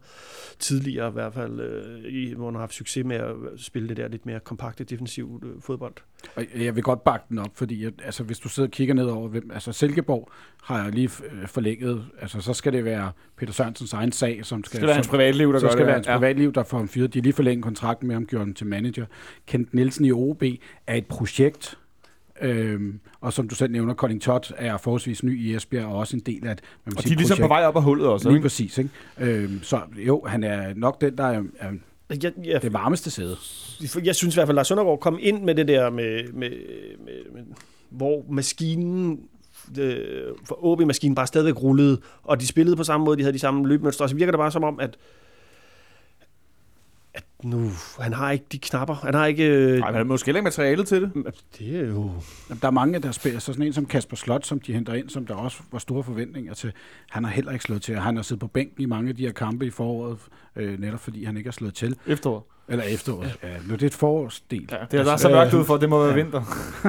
[0.58, 3.96] tidligere, i hvert fald, øh, i, hvor han har haft succes med at spille det
[3.96, 5.94] der lidt mere kompakte defensivt øh, fodbold.
[6.36, 8.94] Og jeg vil godt bakke den op, fordi jeg, altså, hvis du sidder og kigger
[8.94, 10.30] ned over, hvem, altså Silkeborg
[10.62, 14.64] har jeg lige øh, forlænget, altså så skal det være Peter Sørensens egen sag, som
[14.64, 15.86] skal, Skal være hans privatliv, der så skal det?
[15.86, 16.16] være hans ja.
[16.16, 17.14] privatliv, der får ham fyret.
[17.14, 19.06] De har lige forlænget kontrakten med ham, gjort ham til manager.
[19.46, 20.42] Kent Nielsen i OB
[20.86, 21.78] er et projekt,
[22.40, 26.16] Øhm, og som du selv nævner, Colin Todd er forholdsvis ny i Esbjerg, og også
[26.16, 28.28] en del af et man Og de er ligesom på vej op af hullet også,
[28.28, 28.42] Lige ikke?
[28.44, 28.90] præcis, ikke?
[29.20, 31.72] Øhm, så jo, han er nok den, der er, er
[32.10, 33.36] Jeg, jeg, det varmeste sæde.
[34.04, 36.50] jeg synes i hvert fald, at Lars Søndergaard kom ind med det der med, med,
[37.04, 37.42] med, med
[37.90, 39.20] hvor maskinen
[39.78, 43.38] øh, for OB-maskinen bare stadigvæk rullede, og de spillede på samme måde, de havde de
[43.38, 44.96] samme løbemønstre, så virker det bare som om, at
[47.42, 47.70] nu,
[48.00, 49.44] han har ikke de knapper, han har ikke...
[49.44, 51.12] Øh, Nej, men han har måske heller ikke materialet til det.
[51.58, 52.10] det er jo...
[52.48, 54.94] Jamen, Der er mange, der spiller, så sådan en som Kasper Slot, som de henter
[54.94, 56.72] ind, som der også var store forventninger til.
[57.10, 57.96] Han har heller ikke slået til.
[57.98, 60.18] Han har siddet på bænken i mange af de her kampe i foråret,
[60.56, 61.96] øh, netop fordi han ikke har slået til.
[62.06, 62.46] Efterår.
[62.68, 63.36] Eller efteråret.
[63.42, 63.48] Ja.
[63.48, 64.68] Ja, nu er det et forårsdel.
[64.70, 66.22] Ja, det er der så mørkt ud for, det må være Ja.
[66.22, 66.42] vinter.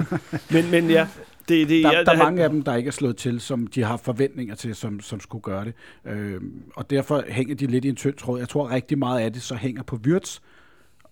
[0.54, 1.08] Men, men ja,
[1.50, 3.68] det, det, Der, ja, der er mange af dem, der ikke er slået til, som
[3.68, 5.74] de har forventninger til, som, som skulle gøre det.
[6.06, 6.42] Øh,
[6.76, 8.40] og derfor hænger de lidt i en tynd tråd.
[8.40, 10.40] Jeg tror rigtig meget af det så hænger på Wirtz,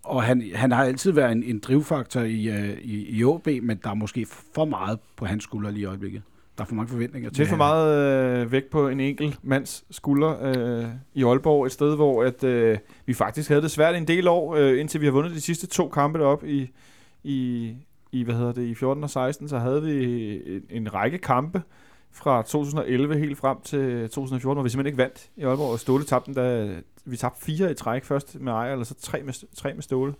[0.03, 3.79] og han, han har altid været en, en drivfaktor i, øh, i, i OB, men
[3.83, 6.21] der er måske for meget på hans skulder lige i øjeblikket.
[6.57, 9.83] Der er for mange forventninger til Lidt for meget øh, vægt på en enkelt mands
[9.91, 11.65] skulder øh, i Aalborg.
[11.65, 15.01] Et sted, hvor at, øh, vi faktisk havde det svært en del år, øh, indtil
[15.01, 16.69] vi har vundet de sidste to kampe deroppe i,
[17.23, 17.73] i,
[18.19, 19.49] i, hvad hedder det, i 14 og 16.
[19.49, 21.61] Så havde vi en, en række kampe
[22.11, 25.71] fra 2011 helt frem til 2014, hvor vi simpelthen ikke vandt i Aalborg.
[25.71, 28.03] Og Ståle tabte den, da vi tabte fire i træk.
[28.03, 30.13] Først med Ejer, eller så tre med, tre med Ståle.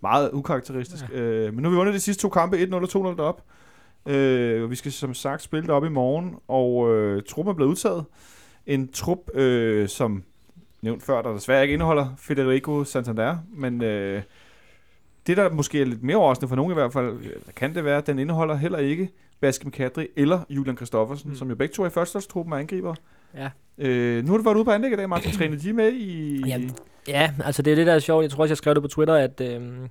[0.00, 1.04] Meget ukarakteristisk.
[1.12, 1.20] Ja.
[1.20, 3.42] Øh, men nu har vi vundet de sidste to kampe, 1-0 og 2-0 deroppe.
[4.06, 7.70] Øh, vi skal som sagt spille det op i morgen, og øh, truppen er blevet
[7.70, 8.04] udtaget.
[8.66, 10.22] En trup, øh, som
[10.82, 14.22] nævnt før, der desværre ikke indeholder Federico Santander, men øh,
[15.26, 17.84] det, der måske er lidt mere overraskende for nogen i hvert fald, øh, kan det
[17.84, 19.10] være, at den indeholder heller ikke
[19.40, 21.36] Baskem Kadri eller Julian Kristoffersen, mm.
[21.36, 22.94] Som jo begge to er i førsteholdstruppen og angriber.
[23.34, 23.50] Ja.
[23.78, 25.32] Øh, nu har du været ude på anlæg i dag, Martin.
[25.32, 26.42] Træner de med i...
[26.46, 26.76] Jamen,
[27.08, 28.22] Ja, altså det er det, der er sjovt.
[28.22, 29.88] Jeg tror også, jeg skrev det på Twitter, at, øhm,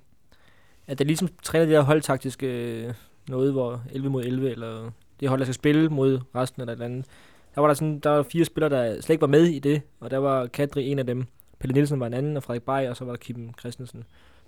[0.86, 2.94] at det ligesom træner det der holdtaktiske øh,
[3.28, 6.76] noget, hvor 11 mod 11, eller det hold, der skal spille mod resten eller et
[6.76, 7.06] eller andet.
[7.54, 9.82] Der var der sådan, der var fire spillere, der slet ikke var med i det,
[10.00, 11.26] og der var Kadri en af dem.
[11.58, 14.04] Pelle Nielsen var en anden, og Frederik Bay, og så var der Kim Christensen.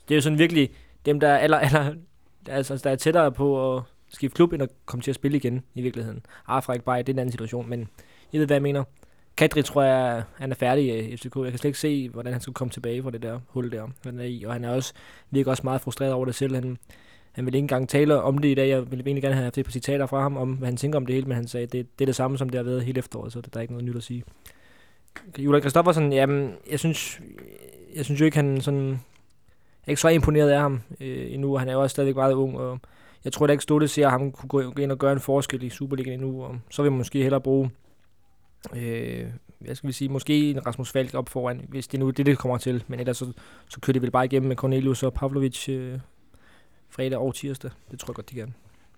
[0.09, 0.71] Det er jo sådan virkelig
[1.07, 1.95] dem, der er, aller, aller,
[2.49, 5.63] altså, der er tættere på at skifte klub, end at komme til at spille igen
[5.75, 6.27] i virkeligheden.
[6.49, 7.89] Ah, Frederik Bay, det er en anden situation, men
[8.33, 8.85] I ved, hvad jeg mener.
[9.37, 11.37] Kadri tror jeg, han er færdig i FCK.
[11.37, 13.89] Jeg kan slet ikke se, hvordan han skal komme tilbage fra det der hul der,
[14.05, 14.45] han er i.
[14.45, 14.93] Og han er også,
[15.31, 16.55] virker også meget frustreret over det selv.
[16.55, 16.79] Han,
[17.33, 18.69] han vil ikke engang tale om det i dag.
[18.69, 20.97] Jeg ville egentlig gerne have haft et par citater fra ham, om hvad han tænker
[20.97, 22.85] om det hele, men han sagde, det, det er det samme, som det har været
[22.85, 24.25] hele efteråret, så der er ikke noget nyt at sige.
[25.39, 27.21] Julian Kristoffersen, jamen, jeg synes,
[27.95, 29.01] jeg synes jo ikke, han sådan...
[29.87, 32.17] Jeg er ikke så imponeret af ham øh, endnu, og han er jo også stadigvæk
[32.17, 32.79] meget ung, og
[33.25, 35.63] jeg tror da ikke, Stolte ser, at ham kunne gå ind og gøre en forskel
[35.63, 37.71] i Superligaen endnu, og så vil man måske hellere bruge
[38.77, 39.27] øh,
[39.59, 42.27] hvad skal vi sige, måske en Rasmus Falk op foran, hvis det nu er det,
[42.27, 42.85] det kommer til.
[42.89, 43.33] Men ellers så,
[43.69, 45.99] så kører de vel bare igennem med Cornelius og Pavlovic øh,
[46.91, 47.71] fredag og tirsdag.
[47.91, 48.53] Det tror jeg godt, de gerne.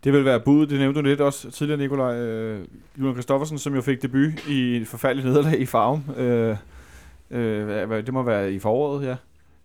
[0.05, 2.17] Det vil være budet, det nævnte du lidt også tidligere, Nikolaj.
[2.17, 2.65] Øh,
[2.99, 6.05] Julian Kristoffersen, som jo fik debut i et forfærdeligt nederlag i farven.
[6.17, 6.57] Øh,
[7.31, 9.17] øh, det må være i foråret, ja.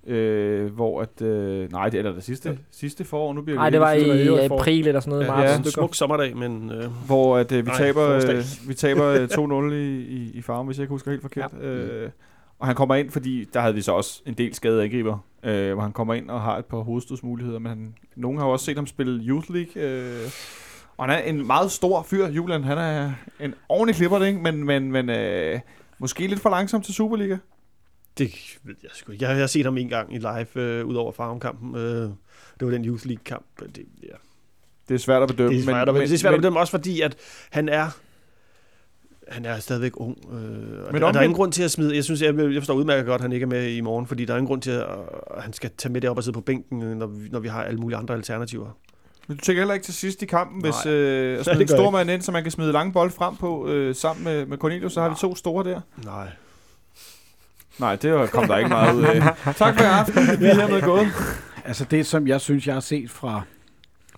[0.07, 1.21] Øh, hvor at...
[1.21, 3.33] Øh, nej, det er det sidste, sidste forår.
[3.33, 5.25] Nu bliver Nej, det var i det var i april eller sådan noget.
[5.25, 5.57] Ja, Ja, ja.
[5.57, 9.05] marts en smuk sommerdag, men øh, Hvor at, øh, vi, Nej, taber, øh, vi taber
[9.05, 11.51] øh, 2-0 i, i, i farven, hvis jeg ikke husker helt forkert.
[11.61, 11.67] Ja.
[11.67, 12.09] Øh,
[12.59, 15.73] og han kommer ind, fordi der havde vi så også en del skade angriber, øh,
[15.73, 18.65] hvor han kommer ind og har et par hovedstødsmuligheder, men han, nogen har jo også
[18.65, 20.29] set ham spille Youth League, øh,
[20.97, 22.63] og han er en meget stor fyr, Julian.
[22.63, 24.39] Han er en ordentlig klipper, ikke?
[24.39, 25.59] men, men, men øh,
[25.99, 27.37] måske lidt for langsom til Superliga.
[28.17, 29.25] Det ved jeg sgu ikke.
[29.25, 31.75] Jeg har set ham en gang i live, øh, ud over farmkampen.
[31.75, 31.81] Øh,
[32.59, 33.45] det var den Youth League-kamp.
[33.59, 34.07] Det, ja.
[34.89, 35.51] Det er svært at bedømme.
[35.53, 37.15] det er svært, men, men, det er svært men, at bedømme, også fordi, at
[37.49, 37.89] han er
[39.27, 40.17] han er stadigvæk ung.
[40.31, 41.95] Øh, Men der omvendt- er ingen grund til at smide...
[41.95, 44.25] Jeg synes, jeg, jeg forstår udmærket godt, at han ikke er med i morgen, fordi
[44.25, 44.87] der er ingen grund til, at,
[45.37, 47.47] at han skal tage med det op og sidde på bænken, når vi, når vi
[47.47, 48.77] har alle mulige andre alternativer.
[49.27, 50.71] Men du tænker heller ikke til sidst i kampen, Nej.
[50.71, 53.35] hvis øh, at smide en stor mand ind, så man kan smide lange bold frem
[53.35, 55.81] på øh, sammen med, med Cornelius, så har vi to store der.
[56.05, 56.27] Nej.
[57.79, 59.21] Nej, det kom der ikke meget ud af.
[59.55, 60.23] tak for i aften.
[60.41, 61.07] Vi er hermed gået.
[61.65, 63.41] Altså det, som jeg synes, jeg har set fra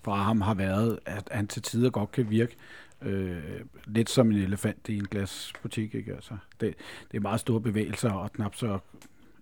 [0.06, 2.56] fra ham har været, at han til tider godt kan virke
[3.02, 3.36] øh,
[3.86, 5.94] lidt som en elefant i en glasbutik.
[5.94, 6.14] Ikke?
[6.14, 6.74] Altså, det,
[7.10, 8.78] det er meget store bevægelser og knap så...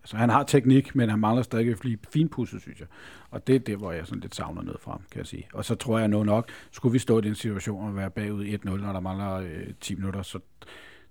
[0.03, 2.89] Altså, han har teknik, men han mangler stadig at blive finpudset, synes jeg.
[3.31, 5.49] Og det er det, hvor jeg sådan lidt savner noget fra ham, kan jeg sige.
[5.53, 8.47] Og så tror jeg nu nok, skulle vi stå i den situation og være bagud
[8.47, 10.39] 1-0, når der mangler øh, 10 minutter, så,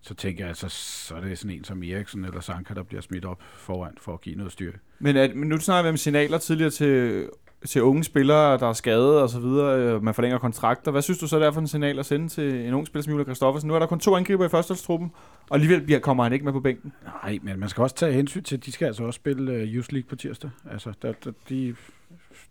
[0.03, 3.01] så tænker jeg, altså, så er det sådan en som Eriksen eller Sanka, der bliver
[3.01, 4.77] smidt op foran for at give noget styrke.
[4.99, 7.29] Men, at, men nu snakker vi om signaler tidligere til,
[7.65, 9.79] til unge spillere, der er skadet og så videre.
[9.79, 10.91] øh, Man forlænger kontrakter.
[10.91, 13.03] Hvad synes du så, der er for en signal at sende til en ung spiller
[13.03, 13.67] som Julia Kristoffersen?
[13.67, 15.11] Nu er der kun to angriber i førsteholdstruppen,
[15.49, 16.93] og alligevel bliver, kommer han ikke med på bænken.
[17.23, 19.73] Nej, men man skal også tage hensyn til, at de skal altså også spille uh,
[19.73, 20.49] Youth League på tirsdag.
[20.71, 21.75] Altså, der, der, de,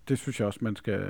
[0.08, 1.00] det synes jeg også, man skal,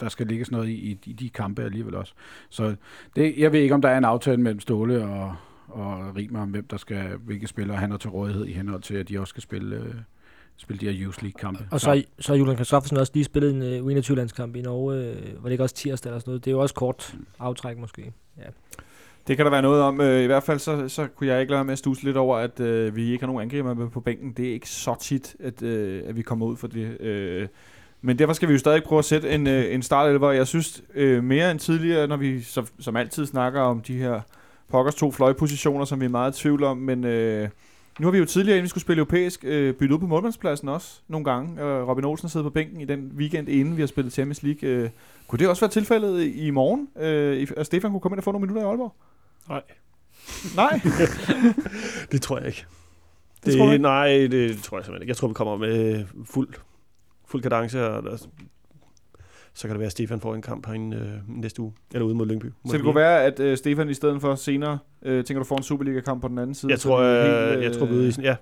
[0.00, 2.12] der skal ligge sådan noget i, i, i de kampe alligevel også.
[2.48, 2.74] Så
[3.16, 5.34] det, jeg ved ikke, om der er en aftale mellem Ståle og,
[5.68, 8.94] og Rimer om, hvem der skal, hvilke spillere han har til rådighed i henhold til,
[8.94, 9.94] at de også skal spille, uh,
[10.56, 11.66] spille de her Youth League-kampe.
[11.70, 14.96] Og så, så har Julian Kristoffersen også lige spillet en uh, U21-landskamp i Norge.
[14.96, 16.44] Øh, var det ikke også tirsdag eller sådan noget?
[16.44, 18.12] Det er jo også kort aftræk måske.
[18.38, 18.48] Ja.
[19.28, 20.00] Det kan der være noget om.
[20.00, 22.16] Øh, I hvert fald så, så kunne jeg ikke lade være med at stuse lidt
[22.16, 24.32] over, at øh, vi ikke har nogen angriber med på bænken.
[24.32, 27.00] Det er ikke så tit, at, øh, at vi kommer ud for det.
[27.00, 27.48] Øh,
[28.00, 30.32] men derfor skal vi jo stadig prøve at sætte en, øh, en startelver.
[30.32, 34.20] Jeg synes øh, mere end tidligere, når vi som, som altid snakker om de her
[34.70, 36.76] pokkers to fløjpositioner, som vi er meget i tvivl om.
[36.76, 37.48] Men øh,
[37.98, 40.68] nu har vi jo tidligere, inden vi skulle spille europæisk, øh, byttet ud på målmandspladsen
[40.68, 41.62] også nogle gange.
[41.62, 44.68] Øh, Robin Olsen sidder på bænken i den weekend, inden vi har spillet Champions League.
[44.68, 44.90] Øh,
[45.28, 46.88] kunne det også være tilfældet i, morgen?
[47.00, 48.94] Øh, at Stefan kunne komme ind og få nogle minutter i Aalborg?
[49.48, 49.62] Nej.
[50.56, 50.80] Nej?
[52.12, 52.64] Det tror jeg ikke.
[53.36, 53.82] Det Det, tror du ikke?
[53.82, 55.10] nej, det tror jeg simpelthen ikke.
[55.10, 56.48] Jeg tror, vi kommer med fuld,
[57.26, 58.26] fuld kadence, og der,
[59.58, 62.14] så kan det være, at Stefan får en kamp herinde øh, næste uge, eller ude
[62.14, 62.46] mod Lyngby.
[62.66, 65.56] Så det kunne være, at øh, Stefan i stedet for senere, øh, tænker du får
[65.56, 66.72] en Superliga-kamp på den anden side?
[66.72, 68.36] Jeg tror, jeg, helt, jeg tror, vi øh, ude i sådan, ja.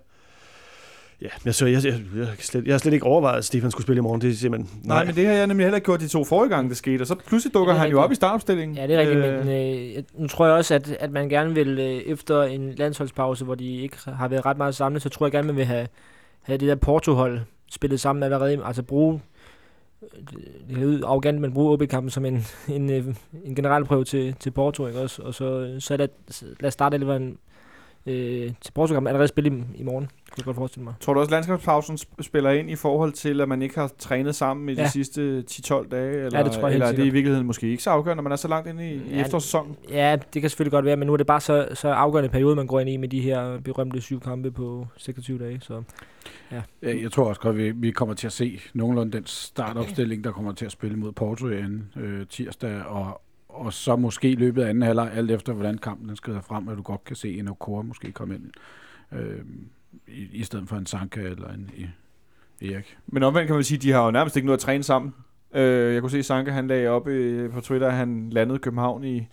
[1.23, 3.71] Ja, men så jeg, jeg, jeg, jeg, slet, jeg har slet ikke overvejet, at Stefan
[3.71, 4.21] skulle spille i morgen.
[4.21, 4.81] Det er simpelthen...
[4.85, 7.03] Nej, men det har jeg nemlig heller ikke gjort de to forrige gange, det skete.
[7.03, 8.05] Og så pludselig dukker er han jo rigtigt.
[8.05, 8.77] op i startopstillingen.
[8.77, 11.29] Ja, det er rigtigt, øh, men øh, jeg- nu tror jeg også, at, at man
[11.29, 15.09] gerne vil, øh, efter en landsholdspause, hvor de ikke har været ret meget samlet, så
[15.09, 15.87] tror jeg gerne, man vil have,
[16.43, 17.41] have det der Porto-hold
[17.71, 18.59] spillet sammen allerede.
[18.65, 19.21] Altså bruge, øh,
[20.15, 24.35] Øh, det er ud arrogant, men bruge OB-kampen som en, en, øh, en generalprøve til,
[24.41, 25.23] til Porto, ikke også?
[25.23, 26.09] Og så, øh, så lad,
[26.61, 27.39] lad starte elveren
[28.07, 30.95] øh, til Porto-kampen allerede spille i, i morgen, kunne jeg godt forestille mig.
[31.01, 33.93] Tror du også, at landskabspausen sp- spiller ind i forhold til, at man ikke har
[33.99, 34.89] trænet sammen i de Ja.
[34.89, 36.13] sidste 10-12 dage?
[36.25, 38.17] Eller, Ja, det tror jeg helt Eller er det i virkeligheden måske ikke så afgørende,
[38.17, 39.77] når man er så langt inde i, i Ja, efterårssæsonen?
[39.91, 42.57] Ja, det kan selvfølgelig godt være, men nu er det bare så, så afgørende periode,
[42.57, 45.61] man går ind i med de her berømte syv kampe på 26 dage.
[45.61, 45.83] Så
[46.53, 50.25] Ja, jeg tror også godt, at vi, vi kommer til at se nogenlunde den startopstilling,
[50.25, 53.21] der kommer til at spille mod Porto i anden øh, tirsdag, og,
[53.57, 56.69] og så måske i løbet af anden halvleg, alt efter hvordan kampen den skrider frem,
[56.69, 58.51] at du godt kan se en Okora måske komme ind,
[59.13, 59.41] øh,
[60.09, 61.87] i, i stedet for en Sanka eller en i,
[62.73, 62.99] Erik.
[63.07, 65.15] Men omvendt kan man sige, at de har jo nærmest ikke noget at træne sammen.
[65.55, 68.57] Øh, jeg kunne se, at Sanka han lagde op øh, på Twitter, at han landede
[68.57, 69.29] i København i,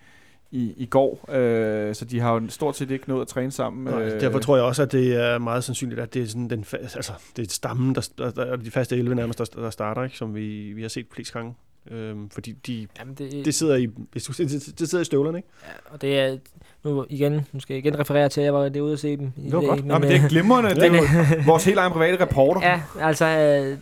[0.52, 1.26] i, i går.
[1.30, 3.94] Øh, så de har jo stort set ikke noget at træne sammen.
[3.94, 6.64] Øh, derfor tror jeg også, at det er meget sandsynligt, at det er sådan den
[6.64, 10.04] fa- altså, det er stammen, der, der, der, de faste 11 nærmest, der, der starter,
[10.04, 10.18] ikke?
[10.18, 11.54] som vi, vi har set flest gange.
[11.92, 15.38] Øhm, fordi de, jamen det, det sidder i, hvis du, det, det sidder i støvlerne,
[15.38, 15.50] ikke?
[15.68, 16.38] Ja, og det er,
[16.84, 19.32] nu igen, nu skal jeg igen referere til, at jeg var derude og se dem.
[19.38, 19.80] i Det var dag, godt.
[19.80, 20.70] Men, Nå, men det øh, er glimrende.
[20.76, 20.98] det er
[21.38, 22.62] jo vores helt egen private reporter.
[22.62, 23.78] Ja, altså, øh,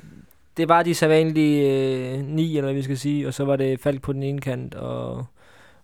[0.58, 1.70] det var de sædvanlige
[2.18, 4.40] øh, ni, eller hvad vi skal sige, og så var det Falk på den ene
[4.40, 5.26] kant, og,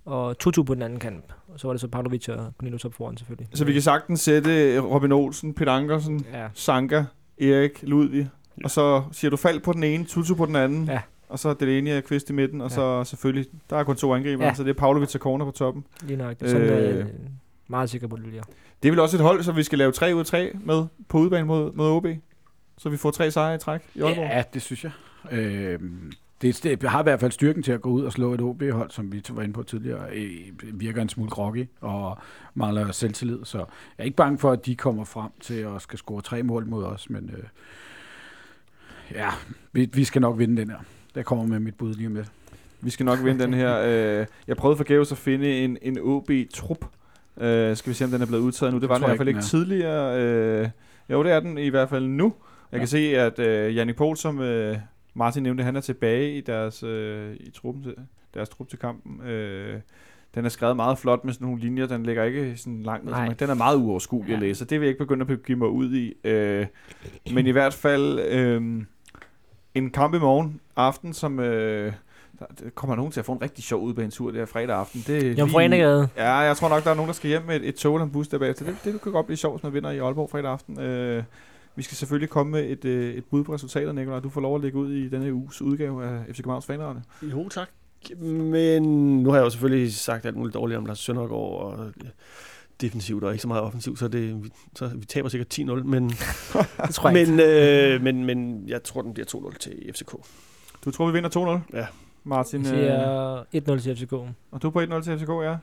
[0.05, 1.23] og Tutu på den anden kant.
[1.47, 3.47] Og så var det så Pavlovic og Cornelius op foran, selvfølgelig.
[3.53, 7.03] Så vi kan sagtens sætte Robin Olsen, Peter Ankersen, Ja, Sanka,
[7.41, 8.29] Erik, Ludvig.
[8.63, 10.85] Og så siger du fald på den ene, Tutu på den anden.
[10.85, 10.99] Ja.
[11.29, 12.61] Og så Delaney og Kvist i midten.
[12.61, 12.75] Og Ja.
[12.75, 14.53] så selvfølgelig, der er kun to angriber, Ja.
[14.53, 15.85] så det er Pavlovic og Corner på toppen.
[16.01, 16.35] lige nok.
[16.45, 16.99] Sådan Øh.
[16.99, 17.05] øh,
[17.67, 18.43] meget sikker på det, bliver.
[18.83, 20.85] Det er vel også et hold, som vi skal lave 3 ud af 3 med
[21.07, 22.05] på udebane mod, mod OB.
[22.77, 24.29] Så vi får tre sejre i træk i Aalborg.
[24.29, 24.91] Ja, det synes jeg.
[25.31, 25.79] Øh,
[26.41, 28.91] det, det har i hvert fald styrken til at gå ud og slå et OB-hold,
[28.91, 30.29] som vi var inde på tidligere, øh,
[30.73, 32.17] virker en smule groggy og
[32.53, 33.39] mangler selvtillid.
[33.45, 33.65] Så jeg
[33.97, 36.83] er ikke bange for, at de kommer frem til at skal score tre mål mod
[36.83, 37.43] os, men øh,
[39.11, 39.29] ja,
[39.71, 40.77] vi, vi skal nok vinde den her.
[41.17, 42.31] Der kommer med mit bud lige lidt.
[42.81, 43.79] Vi skal nok vinde den her.
[44.21, 46.85] Øh, jeg prøvede forgæves at finde en, en OB-trup.
[47.41, 48.79] Øh, skal vi se, om den er blevet udtaget nu.
[48.79, 50.21] Det var den i hvert fald ikke tidligere.
[50.21, 50.69] Øh,
[51.09, 52.33] jo, det er den i hvert fald nu.
[52.71, 52.77] Jeg Ja.
[52.77, 54.77] kan se, at øh, Jannik Pohl, som øh,
[55.13, 57.93] Martin nævnte, han er tilbage i deres, øh, i truppen til,
[58.33, 59.27] deres trup til kampen.
[59.27, 59.79] Øh,
[60.35, 61.85] den er skrevet meget flot med sådan nogle linjer.
[61.87, 63.33] Den ligger ikke sådan langt Nej.
[63.39, 64.47] Den er meget uoverskuelig at Ja.
[64.47, 64.59] læse.
[64.59, 66.13] så Det vil jeg ikke begynde at give mig ud i.
[66.23, 66.65] Øh,
[67.33, 68.83] men i hvert fald øh,
[69.77, 71.39] en kamp i morgen aften, som...
[71.39, 71.93] Øh,
[72.39, 75.03] der, kommer nogen til at få en rigtig sjov udbanetur der fredag aften.
[75.07, 76.09] Det er Jomfru Anegade.
[76.17, 78.05] Ja, jeg tror nok, der er nogen, der skal hjem med et, et tog eller
[78.05, 78.65] en bus der bagefter.
[78.65, 80.79] Det, det kan godt blive sjovt, hvis man vinder i Aalborg fredag aften.
[80.79, 81.23] Øh,
[81.75, 84.19] vi skal selvfølgelig komme med et, øh, et bud på resultatet, Nicolaj.
[84.19, 87.01] Du får lov at lægge ud i denne uges udgave af FC Københavns Fanrette.
[87.21, 87.67] Jo, tak.
[88.19, 88.83] Men
[89.23, 92.09] nu har jeg jo selvfølgelig sagt alt muligt dårligt om Lars Søndergaard og øh,
[92.81, 96.09] defensivt og ikke så meget offensivt, så, det, vi- så vi taber sikkert 10-0, men,
[96.09, 96.15] Det
[96.91, 100.11] tror jeg men, øh, men, men jeg tror, den bliver 2-0 til FCK.
[100.85, 101.77] Du tror, vi vinder 2-0?
[101.77, 101.85] Ja.
[102.23, 102.79] Martin, Jeg øh,
[103.61, 104.13] siger 1-0 til FCK.
[104.13, 105.55] og du er på 1-0 til FCK, ja.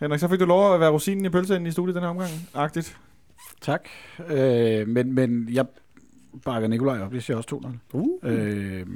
[0.00, 2.30] Henrik, så fik du lov at være rosinen i pølseenden i studiet den her omgang.
[2.54, 2.96] Agtigt.
[3.60, 3.80] Tak.
[4.28, 5.66] Øh, men, men jeg
[6.44, 7.14] bakker Nikolaj op.
[7.14, 7.60] Jeg siger også
[7.92, 7.96] 2-0.
[7.98, 8.06] Uh.
[8.22, 8.86] Øh,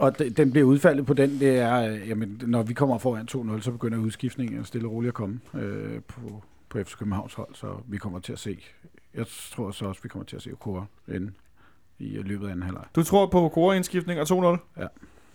[0.00, 3.28] og de, den bliver udfaldet på den, det er, øh, jamen, når vi kommer foran
[3.56, 7.54] 2-0, så begynder udskiftningen stille og roligt at komme øh, på, på FC Københavns hold,
[7.54, 8.58] så vi kommer til at se,
[9.14, 11.30] jeg tror så også, vi kommer til at se Okora inde
[11.98, 12.84] i løbet af anden halvleg.
[12.96, 14.80] Du tror på Kora-indskiftning og 2-0?
[14.82, 14.86] Ja.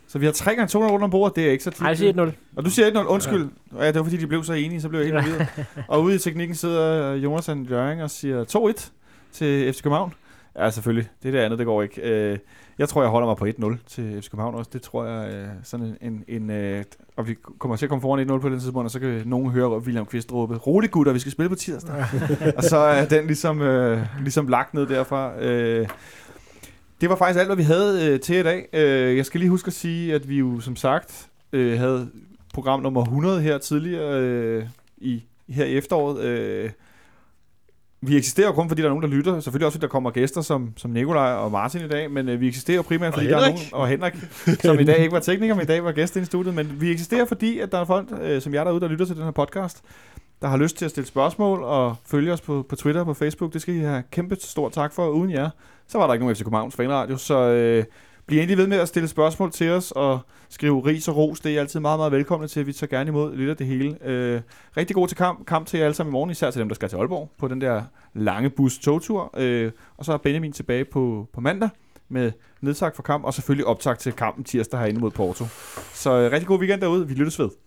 [0.08, 1.82] Så vi har tre gange 2-0 rundt om bordet, det er ikke så tit.
[1.82, 2.32] Nej, jeg siger 1-0.
[2.56, 3.50] Og du siger 1-0, undskyld.
[3.74, 3.84] Ja.
[3.84, 5.66] ja, det var fordi, de blev så enige, så blev jeg helt forvirret.
[5.90, 8.90] og ude i teknikken sidder Jonas and Jørgen og siger 2-1
[9.32, 10.14] til FC København.
[10.56, 11.10] Ja, selvfølgelig.
[11.24, 12.02] Det der andet, det går ikke.
[12.02, 12.38] Øh,
[12.78, 14.70] Jeg tror, jeg holder mig på 1-0 til FC København også.
[14.74, 16.24] Det tror jeg øh, sådan en...
[16.28, 16.84] en øh,
[17.16, 19.50] og vi kommer til at komme foran 1-0 på den tidspunkt, og så kan nogen
[19.50, 22.06] høre William Kvist råbe, rolig gutter, vi skal spille på tirsdag.
[22.58, 25.40] og så er den ligesom, øh, ligesom lagt ned derfra.
[25.40, 25.88] Øh,
[27.02, 28.68] det var faktisk alt, hvad vi havde øh, til i dag.
[28.74, 32.10] Øh, jeg skal lige huske at sige, at vi jo som sagt øh, havde
[32.54, 34.64] program nummer 100 her tidligere øh,
[34.98, 36.22] i, her i efteråret.
[36.24, 36.70] Øh,
[38.08, 39.40] vi eksisterer jo kun, fordi der er nogen, der lytter.
[39.40, 42.42] Selvfølgelig også, fordi der kommer gæster som, som Nikolaj og Martin i dag, men øh,
[42.42, 44.14] vi eksisterer primært, fordi der er nogen, og Henrik,
[44.60, 46.56] som i dag ikke var tekniker, men i dag var gæst i studiet.
[46.56, 49.16] Men vi eksisterer, fordi at der er folk, øh, som jeg derude, der lytter til
[49.16, 49.82] den her podcast,
[50.42, 53.14] der har lyst til at stille spørgsmål og følge os på, på Twitter og på
[53.14, 53.54] Facebook.
[53.54, 55.08] Det skal I have kæmpe stor tak for.
[55.10, 55.50] Uden jer,
[55.88, 57.18] så var der ikke nogen FC Københavns fanradio.
[57.18, 57.84] Så øh,
[58.28, 60.20] bliv endelig ved med at stille spørgsmål til os og
[60.50, 61.40] skrive ris og ros.
[61.40, 62.68] Det er I altid meget, meget velkomne til.
[62.68, 63.98] Vi tager gerne imod lidt af det hele.
[64.06, 64.42] Øh,
[64.78, 66.76] rigtig god til kamp, kamp til jer alle sammen i morgen, især til dem, der
[66.76, 69.34] skal til Aalborg på den der lange bus togtur.
[69.38, 71.70] Øh, og så er Benjamin tilbage på, på mandag
[72.10, 75.46] med nedsagt for kamp, og selvfølgelig optakt til kampen tirsdag herinde mod Porto.
[75.94, 77.08] Så øh, rigtig god weekend derude.
[77.08, 77.65] Vi lyttes ved.